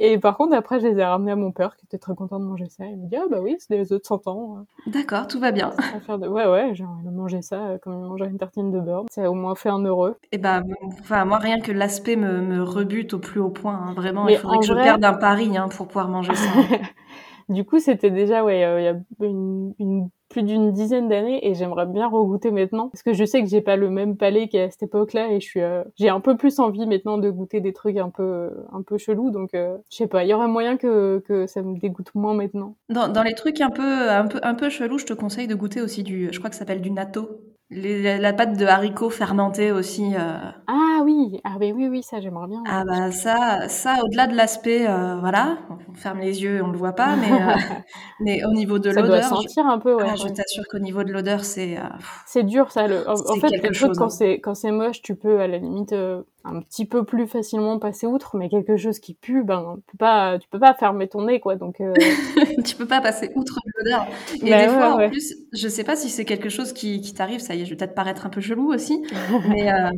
[0.00, 2.38] Et par contre, après, je les ai ramenés à mon père, qui était très content
[2.38, 2.84] de manger ça.
[2.86, 4.66] Il me dit, ah bah oui, c'est des œufs de 100 ans.
[4.86, 5.70] D'accord, tout va bien.
[6.08, 6.28] De...
[6.28, 9.04] Ouais, ouais, j'ai envie de manger ça euh, comme il mangeait une tartine de beurre.
[9.10, 10.16] Ça a au moins fait un heureux.
[10.32, 10.62] Et bah,
[11.00, 13.74] enfin, moi, rien que l'aspect me, me rebute au plus haut point.
[13.74, 13.94] Hein.
[13.94, 14.82] Vraiment, Mais il faudrait que vrai...
[14.82, 16.50] je perde un pari hein, pour pouvoir manger ça.
[17.48, 21.48] du coup, c'était déjà, ouais, euh, il y a une, une plus d'une dizaine d'années
[21.48, 24.48] et j'aimerais bien regoûter maintenant parce que je sais que j'ai pas le même palais
[24.48, 27.60] qu'à cette époque-là et je suis euh, j'ai un peu plus envie maintenant de goûter
[27.60, 30.46] des trucs un peu un peu chelous donc euh, je sais pas il y aurait
[30.46, 32.76] moyen que que ça me dégoûte moins maintenant.
[32.90, 35.54] Dans, dans les trucs un peu un peu un peu chelous, je te conseille de
[35.54, 37.40] goûter aussi du je crois que ça s'appelle du natto.
[37.68, 40.14] Les, la pâte de haricots fermentée aussi.
[40.14, 40.38] Euh...
[40.68, 42.62] Ah oui, ah oui, oui, oui, ça j'aimerais bien.
[42.64, 45.58] Ah bah ça, ça au-delà de l'aspect, euh, voilà,
[45.90, 47.54] on ferme les yeux, on le voit pas, mais euh,
[48.20, 49.68] mais au niveau de l'odeur, ça doit sentir je...
[49.68, 49.96] un peu.
[49.96, 51.76] Ouais, ah, je t'assure qu'au niveau de l'odeur, c'est.
[52.24, 52.86] C'est dur ça.
[52.86, 53.08] Le...
[53.08, 54.10] En, en fait, quelque chose, quand hein.
[54.10, 55.92] c'est quand c'est moche, tu peux à la limite
[56.46, 59.98] un petit peu plus facilement passer outre, mais quelque chose qui pue, ben, tu peux
[59.98, 61.56] pas, tu peux pas fermer ton nez, quoi.
[61.56, 61.92] Donc, euh...
[62.64, 64.06] tu peux pas passer outre l'odeur.
[64.34, 65.06] Et bah, des ouais, fois, ouais.
[65.06, 67.64] en plus, je sais pas si c'est quelque chose qui, qui t'arrive, ça y est,
[67.64, 69.02] je vais peut-être paraître un peu chelou aussi,
[69.48, 69.90] mais euh,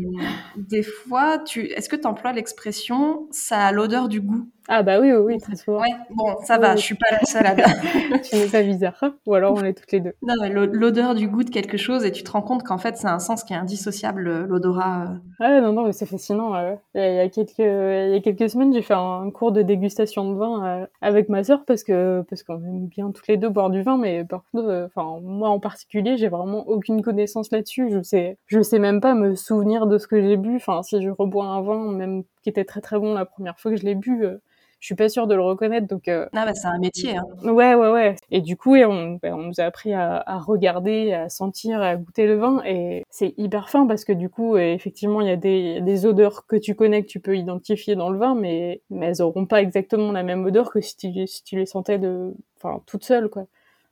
[0.57, 4.49] des fois, tu, est-ce que tu emploies l'expression ça a l'odeur du goût?
[4.71, 5.81] Ah bah oui, oui, oui, très souvent.
[5.81, 7.55] Ouais, bon, ça va, je suis pas la seule à
[8.23, 10.13] Tu n'es pas bizarre, ou alors on est toutes les deux.
[10.21, 12.99] Non, mais l'odeur du goût de quelque chose, et tu te rends compte qu'en fait,
[12.99, 15.15] c'est un sens qui est indissociable, l'odorat.
[15.41, 16.55] Ah non, non, mais c'est fascinant.
[16.55, 16.75] Euh.
[16.95, 20.31] Il, y a quelques, il y a quelques semaines, j'ai fait un cours de dégustation
[20.31, 23.49] de vin euh, avec ma sœur, parce que parce qu'on aime bien toutes les deux
[23.49, 27.51] boire du vin, mais par contre, euh, enfin, moi en particulier, j'ai vraiment aucune connaissance
[27.53, 27.89] là-dessus.
[27.91, 30.57] Je sais, je sais même pas me souvenir de ce que j'ai bu.
[30.57, 33.71] Enfin, si je rebois un vin, même qui était très très bon la première fois
[33.71, 34.27] que je l'ai bu,
[34.81, 35.87] je suis pas sûre de le reconnaître.
[35.87, 36.27] Donc, euh...
[36.35, 37.17] ah bah c'est un métier.
[37.17, 37.25] Hein.
[37.45, 38.17] Ouais, ouais, ouais.
[38.31, 41.97] Et du coup, on, bah, on nous a appris à, à, regarder, à sentir, à
[41.97, 45.37] goûter le vin, et c'est hyper fin parce que du coup, effectivement, il y a
[45.37, 49.07] des, des odeurs que tu connais que tu peux identifier dans le vin, mais, mais
[49.07, 52.35] elles auront pas exactement la même odeur que si tu, si tu les sentais de,
[52.57, 53.47] enfin, toute seule, quoi.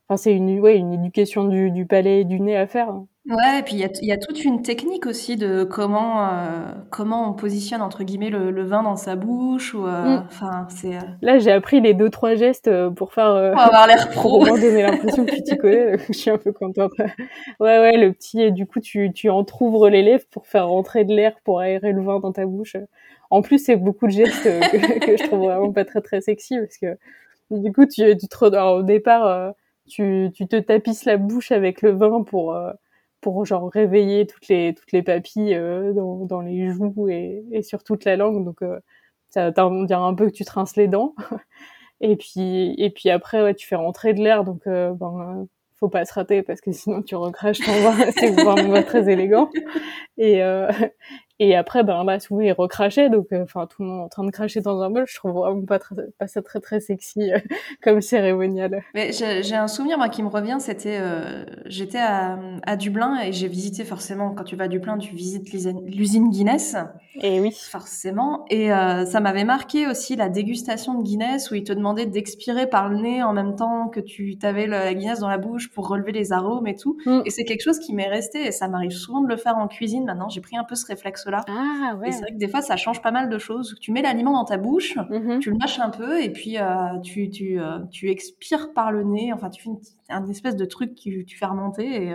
[0.09, 2.95] Enfin, c'est une, ouais, une éducation du, du palais et du nez à faire.
[3.29, 6.71] Ouais, et puis il y a, y a, toute une technique aussi de comment euh,
[6.91, 10.25] comment on positionne entre guillemets le, le vin dans sa bouche ou euh, Mm.
[10.27, 13.63] enfin c'est euh, Là, j'ai appris les deux trois gestes euh, pour faire euh, pour
[13.63, 14.41] avoir l'air pour pro.
[14.43, 15.99] vraiment donner l'impression que tu t'y connais.
[16.07, 16.93] Je suis un peu contente.
[17.59, 21.05] Ouais, ouais, le petit et du coup tu tu entrouvres les lèvres pour faire rentrer
[21.05, 22.77] de l'air pour aérer le vin dans ta bouche.
[23.31, 26.57] En plus, c'est beaucoup de gestes que, que je trouve vraiment pas très très sexy
[26.61, 26.97] parce que
[27.51, 29.53] du coup tu tu te alors, au départ
[29.87, 32.57] tu tu te tapisses la bouche avec le vin pour
[33.21, 37.63] pour genre réveiller toutes les toutes les papilles euh, dans, dans les joues et, et
[37.63, 38.45] sur toute la langue.
[38.45, 38.79] Donc euh,
[39.31, 41.15] ça on dirait un peu que tu rinces les dents.
[42.03, 44.45] Et puis et puis après ouais tu fais rentrer de l'air.
[44.45, 47.97] Donc euh, ben faut pas se rater parce que sinon tu recraches ton vin.
[48.19, 49.49] C'est vraiment très élégant.
[50.19, 50.71] Et euh,
[51.39, 54.31] et après ben là souvent il recrachait donc enfin tout le monde en train de
[54.31, 55.05] cracher dans un bol.
[55.07, 57.31] Je trouve vraiment pas très, pas ça très très sexy
[57.83, 58.83] comme cérémonial.
[58.95, 63.33] Mais j'ai un souvenir moi qui me revient c'était euh, j'étais à, à Dublin et
[63.33, 66.77] j'ai visité forcément quand tu vas à Dublin tu visites l'usine Guinness
[67.21, 67.53] Et oui.
[67.71, 68.45] Forcément.
[68.51, 72.67] Et euh, ça m'avait marqué aussi la dégustation de Guinness où ils te demandaient d'expirer
[72.69, 75.89] par le nez en même temps que tu avais la Guinness dans la bouche pour
[75.89, 76.97] relever les arômes et tout.
[77.07, 77.21] Mm.
[77.25, 79.69] Et c'est quelque chose qui m'est resté et ça m'arrive souvent de le faire en
[79.69, 80.05] cuisine.
[80.05, 81.43] Maintenant, j'ai pris un peu ce réflexe-là.
[81.49, 83.77] Ah Et c'est vrai que des fois, ça change pas mal de choses.
[83.81, 85.39] Tu mets l'aliment dans ta bouche, Mhm.
[85.41, 89.05] tu le mâches un peu et puis euh, tu, tu, euh, tu expires par le
[89.05, 89.33] nez.
[89.33, 92.15] Enfin, tu fais une, un espèce de truc que tu fais remonter et,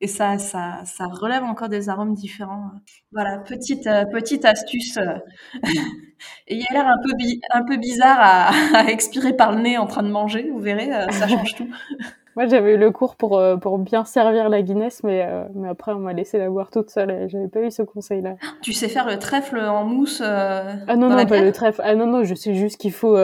[0.00, 2.70] et ça, ça, ça relève encore des arômes différents.
[3.12, 4.98] Voilà, petite, euh, petite astuce.
[4.98, 5.16] euh.
[6.48, 7.10] et il a l'air un peu,
[7.52, 10.50] un peu bizarre à, à expirer par le nez en train de manger.
[10.50, 11.68] Vous verrez, euh, ça change tout.
[12.36, 15.92] Moi, j'avais eu le cours pour, euh, pour bien servir la Guinness, mais, mais après,
[15.92, 18.34] on m'a laissé la boire toute seule et j'avais pas eu ce conseil-là.
[18.60, 21.80] Tu sais faire le trèfle en mousse Ah non, non, pas le trèfle.
[21.82, 23.16] Ah non, non, je sais juste qu'il faut,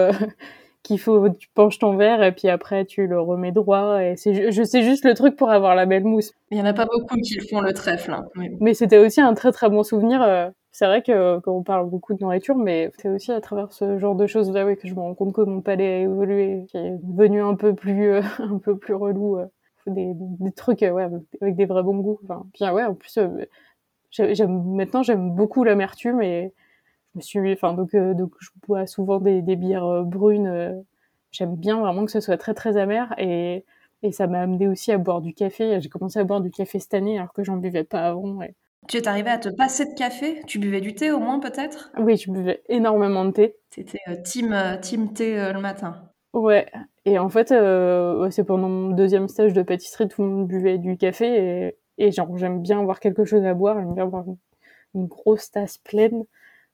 [0.83, 4.03] qu'il faut, tu penches ton verre et puis après, tu le remets droit.
[4.03, 6.33] Et c'est, je sais juste le truc pour avoir la belle mousse.
[6.51, 8.13] Il y en a pas beaucoup qui font le trèfle.
[8.13, 8.25] hein.
[8.35, 10.23] Mais- Mais c'était aussi un très très bon souvenir.
[10.23, 13.73] euh, C'est vrai que quand on parle beaucoup de nourriture, mais c'est aussi à travers
[13.73, 15.99] ce genre de choses là oui, que je me rends compte que mon palais a
[16.01, 19.39] évolué, qui est devenu un peu plus euh, un peu plus relou.
[19.39, 19.47] euh,
[19.87, 22.19] des, des trucs euh, ouais, avec- des vrais bons goûts.
[22.25, 23.29] Enfin, puis ouais, en plus, euh,
[24.11, 26.53] j'ai- j'aime maintenant j'aime beaucoup l'amertume et
[27.15, 30.47] je me suis, enfin donc euh, donc je bois souvent des, des bières euh, brunes.
[30.47, 30.81] euh,
[31.33, 33.65] J'aime bien vraiment que ce soit très très amer et
[34.05, 35.81] et ça m'a amené aussi à boire du café.
[35.81, 38.43] J'ai commencé à boire du café cette année alors que j'en buvais pas avant.
[38.43, 38.55] et-
[38.87, 40.41] Tu es arrivé à te passer de café?
[40.47, 41.91] Tu buvais du thé au moins peut-être?
[41.99, 43.57] Oui, je buvais énormément de thé.
[43.71, 46.13] C'était team, team thé euh, le matin.
[46.33, 46.71] Ouais.
[47.05, 50.79] Et en fait, euh, c'est pendant mon deuxième stage de pâtisserie, tout le monde buvait
[50.79, 54.25] du café et, et genre j'aime bien avoir quelque chose à boire, j'aime bien avoir
[54.27, 54.37] une,
[54.95, 56.25] une grosse tasse pleine.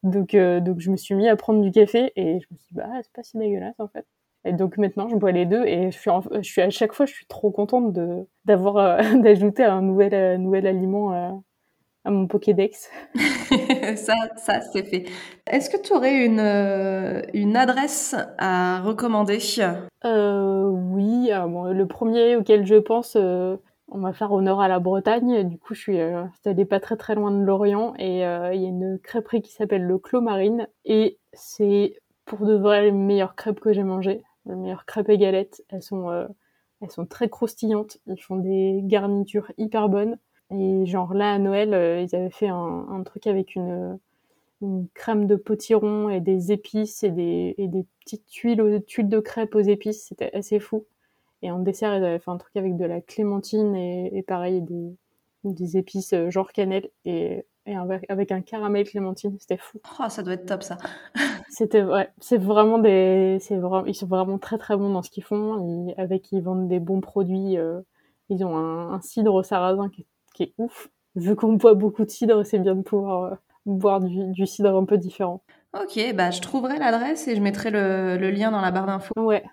[0.03, 2.67] Donc, euh, donc je me suis mis à prendre du café et je me suis
[2.71, 4.07] dit, bah, c'est pas si dégueulasse en fait.
[4.45, 6.93] Et donc maintenant, je bois les deux et je suis, en- je suis à chaque
[6.93, 11.41] fois, je suis trop contente de d'avoir euh, d'ajouter un nouvel euh, nouvel aliment à,
[12.05, 12.91] à mon Pokédex.
[13.97, 15.07] ça, ça c'est fait.
[15.47, 16.41] Est-ce que tu aurais une,
[17.35, 19.39] une adresse à recommander?
[20.05, 23.17] Oui, euh, bon, le premier auquel je pense,
[23.89, 25.49] on va faire honneur à la Bretagne.
[25.49, 26.25] Du coup, je suis euh,
[26.69, 29.85] pas très très loin de Lorient et euh, il y a une crêperie qui s'appelle
[29.85, 34.23] le Clos Marine et c'est pour de vrai les meilleures crêpes que j'ai mangées.
[34.47, 35.65] Les meilleures crêpes et galettes.
[35.71, 36.27] Elles sont, euh,
[36.83, 37.99] elles sont très croustillantes.
[38.07, 40.19] Ils font des garnitures hyper bonnes.
[40.51, 43.99] Et genre là, à Noël, euh, ils avaient fait un, truc avec une,
[44.63, 49.21] une crème de potiron et des épices et des, et des petites tuiles, tuiles de
[49.21, 50.07] crêpes aux épices.
[50.09, 50.85] C'était assez fou.
[51.43, 54.63] Et en dessert, ils avaient fait un truc avec de la clémentine et, et pareil,
[54.63, 54.97] des,
[55.45, 59.37] des épices euh, genre cannelle et, et avec, avec un caramel clémentine.
[59.41, 59.81] C'était fou.
[60.01, 60.77] Oh, ça doit être top ça.
[61.51, 65.11] C'était ouais, c'est vraiment des, c'est vraiment, ils sont vraiment très très bons dans ce
[65.11, 65.89] qu'ils font.
[65.89, 67.57] Ils, avec, ils vendent des bons produits.
[67.59, 67.81] euh,
[68.29, 70.91] ils ont un, un cidre au sarrasin qui est, qui est ouf.
[71.17, 73.37] Vu qu'on boit beaucoup de cidre, c'est bien de pouvoir euh,
[73.67, 75.43] boire du, du cidre un peu différent.
[75.75, 79.13] Ok, bah je trouverai l'adresse et je mettrai le, le lien dans la barre d'infos.
[79.17, 79.45] Ouais.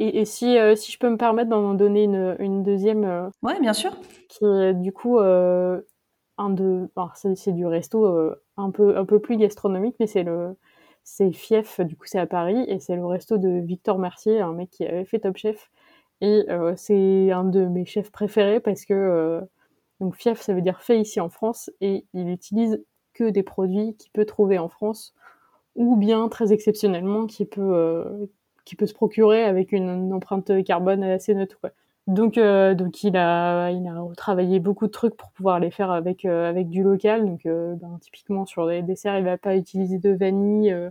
[0.00, 3.28] Et, et si, euh, si je peux me permettre d'en donner une, une deuxième, euh,
[3.42, 3.96] Ouais, bien sûr.
[4.28, 5.80] qui est du coup euh,
[6.36, 10.56] un de, alors c'est, du resto un peu un peu plus gastronomique, mais c'est le
[11.04, 14.52] c'est Fief, du coup c'est à Paris et c'est le resto de Victor Mercier, un
[14.52, 15.70] mec qui avait fait Top Chef
[16.20, 19.42] et c'est un de mes chefs préférés parce que
[20.00, 22.82] donc Fief ça veut dire fait ici en France et il utilise
[23.12, 25.14] que des produits qu'il peut trouver en France
[25.74, 28.26] ou bien très exceptionnellement qui peut
[28.64, 31.70] qui peut se procurer avec une, empreinte carbone assez neutre quoi.
[32.06, 35.90] Donc, euh, donc il a, il a travaillé beaucoup de trucs pour pouvoir les faire
[35.90, 37.24] avec euh, avec du local.
[37.24, 40.70] Donc, euh, ben, typiquement sur les desserts, il va pas utiliser de vanille.
[40.72, 40.90] euh,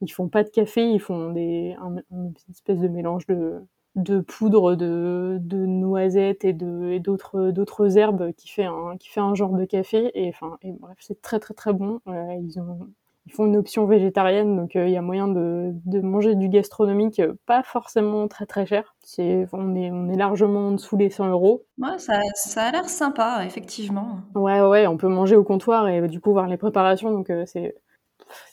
[0.00, 3.60] ils font pas de café, ils font des un- une espèce de mélange de
[3.94, 9.08] de poudre de, de noisettes et de et d'autres d'autres herbes qui fait un qui
[9.10, 10.10] fait un genre de café.
[10.14, 12.00] Et enfin, et bref, c'est très très très bon.
[12.08, 12.88] Euh, ils ont
[13.26, 16.48] ils font une option végétarienne, donc euh, il y a moyen de, de manger du
[16.48, 18.96] gastronomique, euh, pas forcément très très cher.
[19.00, 21.64] C'est, on est, on est largement en dessous les 100 euros.
[21.78, 24.20] Ouais, ça, ça a l'air sympa, effectivement.
[24.34, 27.44] Ouais, ouais, on peut manger au comptoir et du coup voir les préparations, donc euh,
[27.46, 27.76] c'est,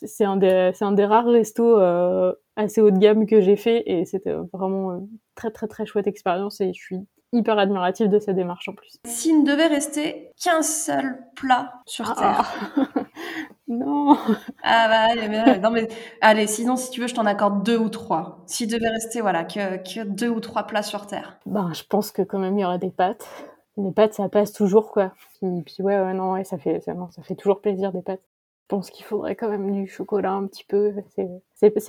[0.03, 1.79] c'est un des, c'est un des rares restos
[2.55, 6.07] assez haut de gamme que j'ai fait et c'était vraiment une très très très chouette
[6.07, 6.97] expérience et je suis
[7.31, 8.97] hyper admirative de sa démarche en plus.
[9.05, 12.51] S'il ne devait rester qu'un seul plat sur Terre.
[12.75, 12.85] Ah.
[13.69, 14.17] non.
[14.63, 15.87] Ah bah allez, mais, non mais
[16.21, 18.43] allez, sinon si tu veux, je t'en accorde deux ou trois.
[18.47, 21.39] S'il devait rester voilà que, que deux ou trois plats sur Terre.
[21.45, 23.27] Ben, je pense que quand même il y aura des pâtes.
[23.77, 25.13] Les pâtes, ça passe toujours quoi.
[25.39, 28.01] Puis, puis ouais, ouais, non, ouais, ça fait, ça, non, ça fait toujours plaisir des
[28.01, 28.21] pâtes.
[28.67, 30.93] pense qu'il faudrait quand même du chocolat un petit peu.
[31.15, 31.27] C'est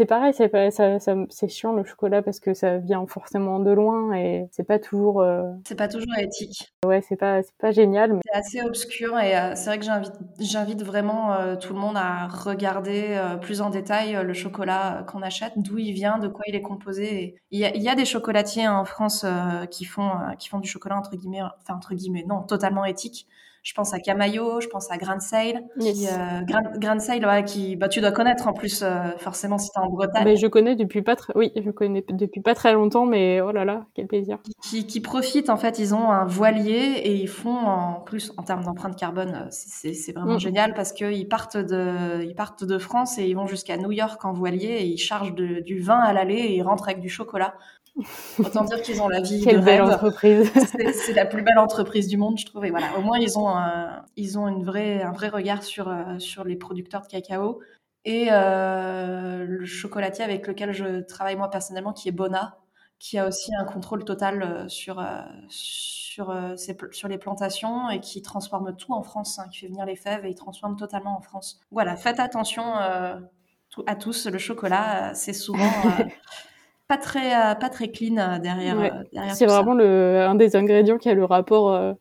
[0.08, 4.12] pareil, c'est ça, ça c'est chiant le chocolat parce que ça vient forcément de loin
[4.14, 5.20] et c'est pas toujours.
[5.20, 6.72] Euh, c'est pas toujours éthique.
[6.84, 8.18] Ouais, c'est pas c'est pas génial.
[8.24, 11.96] C'est assez obscur et euh, c'est vrai que j'invite j'invite vraiment euh, tout le monde
[11.96, 16.54] à regarder plus en détail le chocolat qu'on achète, d'où il vient, de quoi il
[16.54, 17.36] est composé.
[17.50, 19.24] Il y a, il y a des chocolatiers en France
[19.70, 23.26] qui font qui font du chocolat entre guillemets, enfin entre guillemets, non, totalement éthique.
[23.62, 25.62] Je pense à Camayo, je pense à Grand Sale.
[25.78, 26.40] Qui, euh,
[26.78, 28.82] Grand, Sale, qui, bah, tu dois connaître en plus,
[29.18, 30.24] forcément, si tu es en Bretagne.
[30.24, 33.52] Mais je connais depuis pas très, oui, je connais depuis pas très longtemps, mais oh
[33.52, 34.38] là là, quel plaisir.
[34.62, 38.42] Qui, qui profitent, en fait, ils ont un voilier et ils font, en plus, en
[38.42, 40.40] termes d'empreinte carbone, euh, c'est vraiment mm.
[40.40, 44.24] génial parce qu'ils partent de, ils partent de France et ils vont jusqu'à New York
[44.24, 47.54] en voilier et ils chargent du vin à l'aller et ils rentrent avec du chocolat.
[48.38, 50.50] Autant dire qu'ils ont la vie Quelle de belle entreprise.
[50.94, 52.64] c'est la plus belle entreprise du monde, je trouve.
[52.64, 55.88] Et voilà, au moins ils ont un, ils ont une vraie, un vrai regard sur
[55.88, 57.60] euh, sur les producteurs de cacao
[58.04, 62.58] et euh, le chocolatier avec lequel je travaille moi personnellement, qui est Bona,
[62.98, 65.04] qui a aussi un contrôle total euh, sur
[65.48, 69.96] sur sur les plantations et qui transforme tout en France, hein, qui fait venir les
[69.96, 71.60] fèves et il transforme totalement en France.
[71.70, 74.26] Voilà, faites attention à tous.
[74.26, 75.70] Le chocolat, c'est souvent
[76.90, 80.56] pas très euh, pas très clean euh, derrière, euh, derrière c'est vraiment le un des
[80.56, 81.96] ingrédients qui a le rapport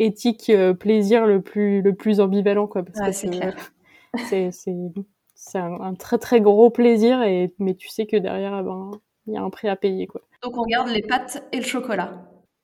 [0.00, 0.50] éthique
[0.80, 3.54] plaisir le plus le plus ambivalent quoi parce c'est clair
[4.28, 4.50] c'est
[5.44, 8.92] c'est un, très très gros plaisir et mais tu sais que derrière eh ben
[9.26, 11.64] il y a un prix à payer quoi donc on garde les pâtes et le
[11.64, 12.12] chocolat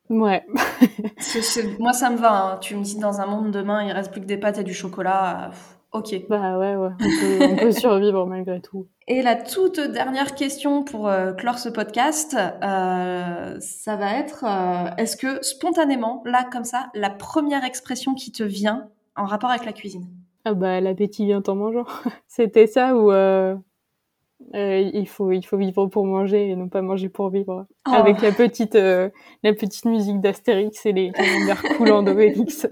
[0.09, 0.45] ouais
[1.79, 2.57] moi ça me va hein.
[2.59, 4.73] tu me dis dans un monde demain il reste plus que des pâtes et du
[4.73, 5.51] chocolat
[5.91, 6.27] Ok.
[6.29, 6.91] Bah ouais, ouais.
[7.41, 8.85] On peut, survivre malgré tout.
[9.07, 14.91] Et la toute dernière question pour euh, clore ce podcast, euh, ça va être euh,
[14.97, 19.65] est-ce que spontanément, là comme ça, la première expression qui te vient en rapport avec
[19.65, 20.05] la cuisine?
[20.49, 21.85] Ah bah l'appétit vient en mangeant.
[22.27, 23.11] C'était ça ou
[24.53, 27.67] il faut il faut vivre pour manger et non pas manger pour vivre.
[27.87, 27.91] Oh.
[27.93, 32.67] Avec la petite la petite musique d'Astérix et les commentaires coulants d'Obélix.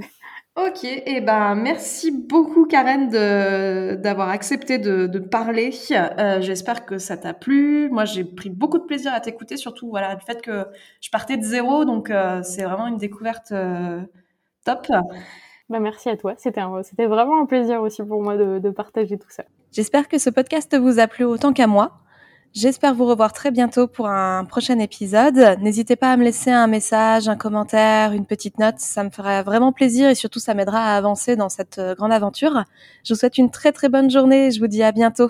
[0.57, 5.69] Ok, et eh ben merci beaucoup Karen d'avoir accepté de, de parler.
[5.91, 7.89] Euh, J'espère que ça t'a plu.
[7.91, 10.65] Moi, j'ai pris beaucoup de plaisir à t'écouter, surtout voilà le fait que
[10.99, 14.01] je partais de zéro, donc euh, c'est vraiment une découverte euh,
[14.65, 14.87] top.
[15.69, 16.35] Bah, merci à toi.
[16.37, 16.61] C'était
[17.05, 19.43] vraiment un plaisir aussi pour moi de, de partager tout ça.
[19.71, 21.99] J'espère que ce podcast vous a plu autant qu'à moi.
[22.53, 25.57] J'espère vous revoir très bientôt pour un prochain épisode.
[25.61, 28.79] N'hésitez pas à me laisser un message, un commentaire, une petite note.
[28.79, 32.13] Ça me ferait vraiment plaisir et surtout ça m'aidera à avancer dans cette euh, grande
[32.13, 32.63] aventure.
[33.03, 35.29] Je vous souhaite une très très bonne journée je vous dis à bientôt.